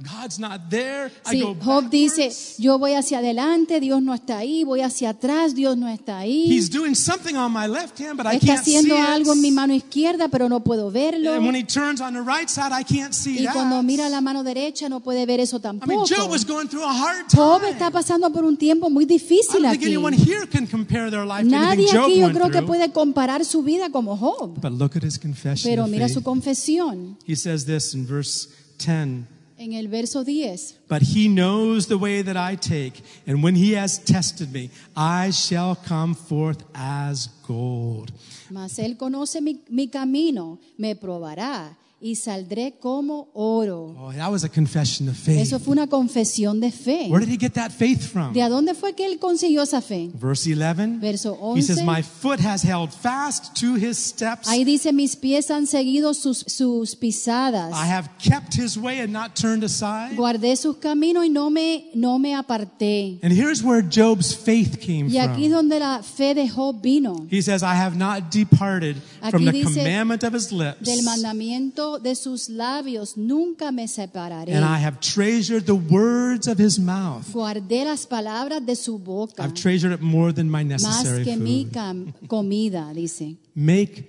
[0.02, 1.12] God's not there.
[1.26, 4.80] I Sí, go Job dice, backwards." yo voy hacia adelante, Dios no está ahí, voy
[4.80, 6.45] hacia atrás, Dios no está ahí.
[6.50, 9.41] He's doing something on my left hand, but I Está can't see haciendo algo en
[9.41, 9.54] mi it.
[9.54, 11.34] mano izquierda, pero no puedo verlo.
[11.34, 13.54] And when he turns on the right side, I can't see Y that.
[13.54, 16.06] cuando mira la mano derecha no puede ver eso I mean, tampoco.
[16.08, 17.72] Job was going through a hard Job time.
[17.72, 19.86] está pasando por un tiempo muy I difícil don't think aquí.
[19.88, 23.43] anyone here can compare their life to Nadie Job aquí yo creo que puede comparar
[23.43, 24.58] su vida como Job.
[24.62, 28.47] But look at his confession Pero mira su confesión He says this in verse
[28.78, 29.28] 10.
[29.60, 30.80] En el verso 10.
[30.88, 35.32] But he knows the way that I take, and when he has tested me, I
[35.32, 38.12] shall come forth as gold.
[38.49, 43.95] Mas él conoce mi, mi camino, me probará y saldré como oro.
[44.00, 45.39] Oh, that was a confession of faith.
[45.39, 47.08] Eso fue una confesión de fe.
[47.10, 48.34] Where did he get that faith from?
[48.34, 50.10] ¿De dónde fue que él consiguió esa fe?
[50.14, 51.00] Verse 11.
[51.00, 51.86] Verso He says, 11.
[51.86, 54.47] My foot has held fast to his steps.
[54.47, 57.74] Ahí dice, mis pies han seguido sus, sus pisadas.
[57.74, 60.16] I have kept his way and not turned aside.
[60.16, 63.20] Guardé sus caminos y no me, no me aparté.
[63.22, 65.68] And here's where Job's faith came Y aquí es from.
[65.70, 67.28] donde la fe de Job vino.
[67.30, 68.95] He says, I have not departed
[69.30, 70.82] from Aquí the dice, commandment of his lips.
[70.82, 74.54] Del mandamiento de sus labios nunca me separaré.
[74.54, 77.26] And I have treasured the words of his mouth.
[77.34, 81.36] Guardé las palabras de su boca I've treasured it more than my más necessary que
[81.38, 81.74] mi food.
[81.74, 83.38] cam- comida, dice.
[83.56, 84.04] Make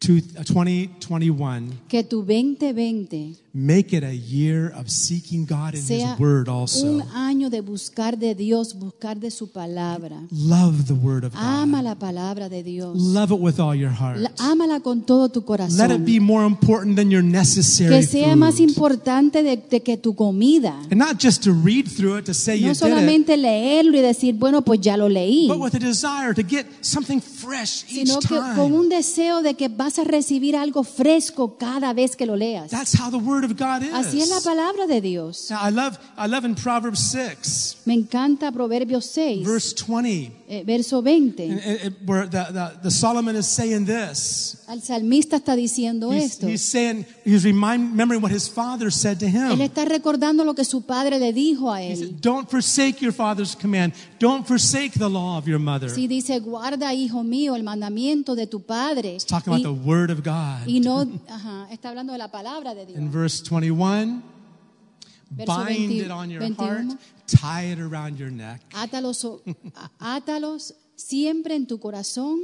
[0.00, 6.02] two- uh, 2021, Que tu 2020 make it a year of seeking God in sea
[6.02, 7.00] his word un also.
[7.14, 10.20] año de buscar de Dios, buscar de su palabra.
[10.30, 11.84] Love the word of Ama God.
[11.84, 12.96] la palabra de Dios.
[12.96, 14.18] Love it with all your heart.
[14.18, 16.04] La- ámala con todo tu Let it corazón.
[16.04, 20.78] be more important than your necessary Que sea más importante de, de que tu comida.
[20.90, 23.96] And not just to read through it to say you No did it, solamente leerlo
[23.96, 25.48] y decir, bueno, pues ya lo leí.
[25.48, 28.62] but with a desire to get something fresh each Sino con time.
[28.76, 32.70] un deseo de que vas a recibir algo fresco cada vez que lo leas.
[32.70, 35.50] That's how the word of God Así es la palabra de Dios.
[35.50, 40.39] Now, I love, I love in Proverbs 6, Me encanta Proverbios 6, verse 20.
[40.52, 41.44] Eh, verso 20.
[41.44, 44.56] And it- it- where the, the, the Solomon is saying this.
[44.68, 46.48] El salmista está diciendo He's, esto.
[46.48, 49.52] he's saying, he's remembering what his father said to him.
[49.52, 51.96] Él está recordando lo que su padre le dijo a él.
[51.96, 53.92] said, Don't forsake your father's command.
[54.18, 55.88] Don't forsake the law of your mother.
[55.88, 59.14] Sí, dice, guarda, hijo mío, el mandamiento de tu padre.
[59.14, 60.66] It's talking about the word of God.
[60.66, 62.98] y no, ajá, está hablando de la palabra de Dios.
[62.98, 64.22] In verse 21,
[65.30, 66.88] Verso bind 20 it on your 21.
[66.88, 68.60] heart, tie it around your neck.
[68.74, 69.24] Átalos,
[69.98, 72.40] átalos siempre en tu corazón,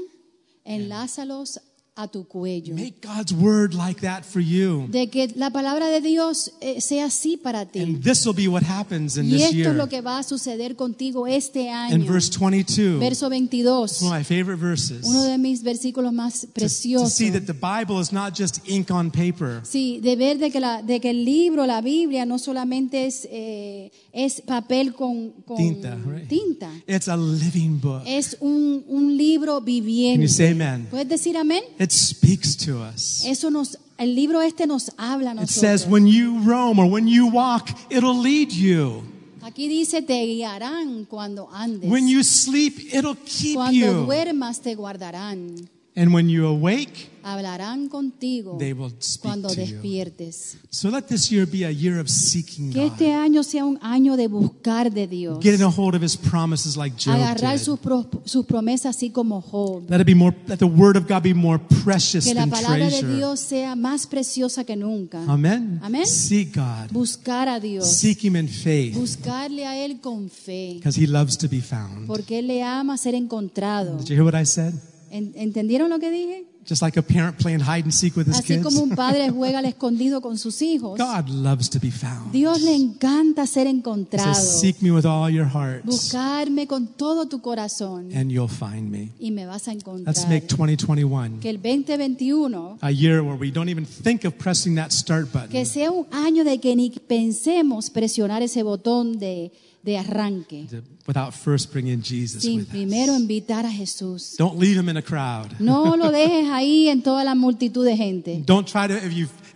[0.65, 1.61] enlázalos
[1.99, 2.75] a tu cuello.
[2.75, 4.87] Make God's word like that for you.
[4.91, 7.81] De que la palabra de Dios eh, sea así para ti.
[7.81, 10.23] And this will be what happens in Y this esto es lo que va a
[10.23, 12.13] suceder contigo este In año.
[12.13, 15.07] verse 22, Verso 22, one of my favorite verses.
[15.07, 17.13] uno de mis versículos más to, to preciosos.
[17.15, 19.63] see that the Bible is not just ink on paper.
[19.65, 23.27] Sí, de ver de que, la, de que el libro, la Biblia, no solamente es,
[23.31, 26.29] eh, es papel con, con Tinta, right?
[26.29, 26.71] tinta.
[26.87, 28.03] It's a living book.
[28.07, 30.23] es un, un libro Can viviente.
[30.23, 30.89] you say amen?
[30.91, 31.63] ¿Puedes decir amén?
[31.87, 33.25] It speaks to us.
[33.25, 35.55] Eso nos, el libro este nos habla a It nosotros.
[35.55, 39.05] says, when you roam or when you walk, it'll lead you.
[39.43, 41.89] Aquí dice, te guiarán cuando andes.
[41.89, 44.05] When you sleep, it'll keep cuando you.
[44.05, 45.69] duermas te guardarán.
[45.95, 50.59] And when you awake, Hablarán contigo they will speak cuando despiertes.
[50.71, 53.15] So let this year be a year of seeking Que este God.
[53.25, 55.39] año sea un año de buscar de Dios.
[55.43, 59.41] Getting a hold of his promises like Job Agarrar sus, pro- sus promesas así como
[59.43, 59.91] Job.
[59.91, 62.51] Let it be more, let the word of God be more precious Que la than
[62.51, 63.17] palabra de treasure.
[63.17, 65.25] Dios sea más preciosa que nunca.
[65.27, 65.81] Amén.
[66.05, 66.91] Seek God.
[66.93, 67.89] Buscar a Dios.
[67.89, 70.75] Seek him in faith Buscarle a Él con fe.
[70.77, 72.07] because he loves to be found.
[72.07, 73.97] Porque Él le ama ser encontrado.
[73.99, 74.73] Did you hear what I said?
[75.11, 76.45] ¿En- ¿Entendieron lo que dije?
[76.69, 78.65] Just like a parent playing hide and seek with his Así kids.
[78.65, 80.99] como un padre juega al escondido con sus hijos.
[80.99, 82.33] God loves to be found.
[82.33, 84.35] Dios le encanta ser encontrado.
[84.35, 88.91] says, Seek me with all your heart, Buscarme con todo tu corazón and you'll find
[88.91, 89.11] me.
[89.21, 90.07] y me vas a encontrar.
[90.15, 94.75] Let's make 2021 Que el 2021 a year where we don't even think of pressing
[94.77, 95.51] that start button.
[95.51, 99.53] que sea un año de que ni pensemos presionar ese botón de,
[99.83, 100.67] de arranque
[101.07, 103.21] without first bringing Jesus sin with primero us.
[103.21, 104.35] invitar a Jesús.
[104.37, 105.53] Don't leave him in a crowd.
[105.61, 108.43] No lo dejes ahí en toda la multitud de gente.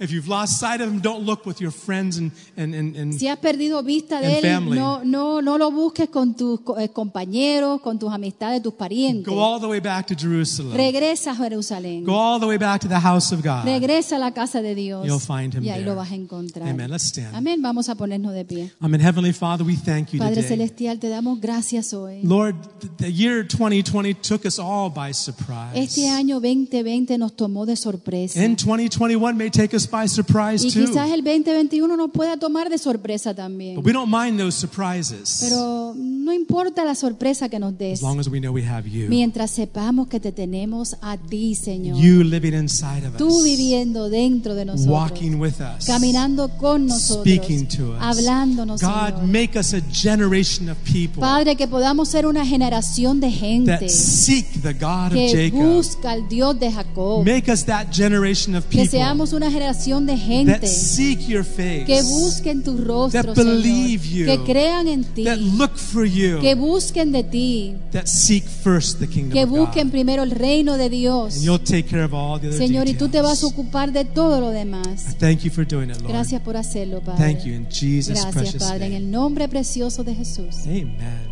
[0.00, 3.14] If you've lost sight of him, don't look with your friends and, and, and, and
[3.18, 4.78] Si has perdido vista And de él, family.
[4.78, 9.26] no, no, no lo busques con tus co- eh, compañeros, con tus amistades, tus parientes.
[9.26, 10.72] go all the way back to Jerusalem.
[10.76, 12.04] Regresa a Jerusalén.
[12.04, 13.64] Go all the way back to the house of God.
[13.64, 15.06] Regresa a la casa de Dios.
[15.06, 15.84] You'll find him y ahí there.
[15.90, 16.68] lo vas a encontrar.
[16.68, 16.90] Amen.
[16.90, 17.34] Let's stand.
[17.34, 17.60] Amén.
[17.62, 18.72] Vamos a ponernos de pie.
[18.80, 19.00] Amen.
[19.00, 20.48] Heavenly Father, we thank you Padre today.
[20.48, 22.22] Celestial, te damos gracias hoy.
[22.22, 25.72] Lord, th- the year 2020 took us all by surprise.
[25.74, 28.40] Este año 2020 nos tomó de sorpresa.
[28.42, 30.86] And 2021 may take us by surprise Y too.
[30.86, 33.76] quizás el 2021 nos pueda tomar de sorpresa también.
[33.76, 38.02] But we don't mind those surprises Pero no importa la sorpresa que nos des, as
[38.02, 39.08] long as we know we have you.
[39.08, 41.98] mientras sepamos que te tenemos a ti, Señor.
[41.98, 44.92] You living inside of Tú us, viviendo dentro de nosotros.
[44.94, 47.98] walking with us, caminando con nosotros, speaking to us.
[48.00, 49.22] hablándonos, God, Señor.
[49.26, 53.88] make us a generation of people Padre, que podamos ser una generación de gente that
[53.88, 55.60] seek the God of que Jacob.
[55.74, 57.24] busca al Dios de Jacob.
[57.26, 61.44] Make us that generation of Que people seamos una generación de that gente seek your
[61.44, 63.64] face, que busquen tu rostro, Señor.
[63.64, 68.44] you, que crean en ti, that look for you, que busquen de ti, that seek
[68.44, 71.42] first the kingdom que busquen primero el reino de And Dios.
[71.42, 74.04] you'll take care of all the other Señor, y tú te vas a ocupar de
[74.04, 75.16] todo lo demás.
[75.18, 75.98] thank you for doing it.
[76.06, 77.34] Gracias por hacerlo, Padre.
[77.34, 80.56] Thank you in Jesus' Gracias, Padre, en el nombre precioso de Jesús.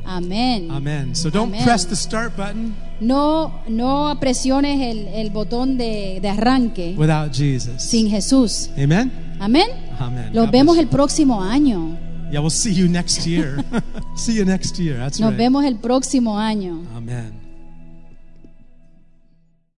[0.05, 0.71] Amén.
[0.71, 1.15] Amen.
[1.15, 1.65] So don't Amen.
[1.65, 7.81] press the start button No, no presiones el, el botón de, de arranque without Jesus.
[7.81, 8.71] sin Jesús.
[8.77, 9.13] Amen.
[9.39, 9.69] Amén.
[9.99, 10.31] Amen.
[10.33, 11.97] Los God vemos bless el próximo año.
[12.31, 13.65] Yeah, we'll see you next year.
[14.17, 14.99] see you next year.
[14.99, 15.39] That's Nos right.
[15.39, 16.83] vemos el próximo año.
[16.95, 17.38] Amen.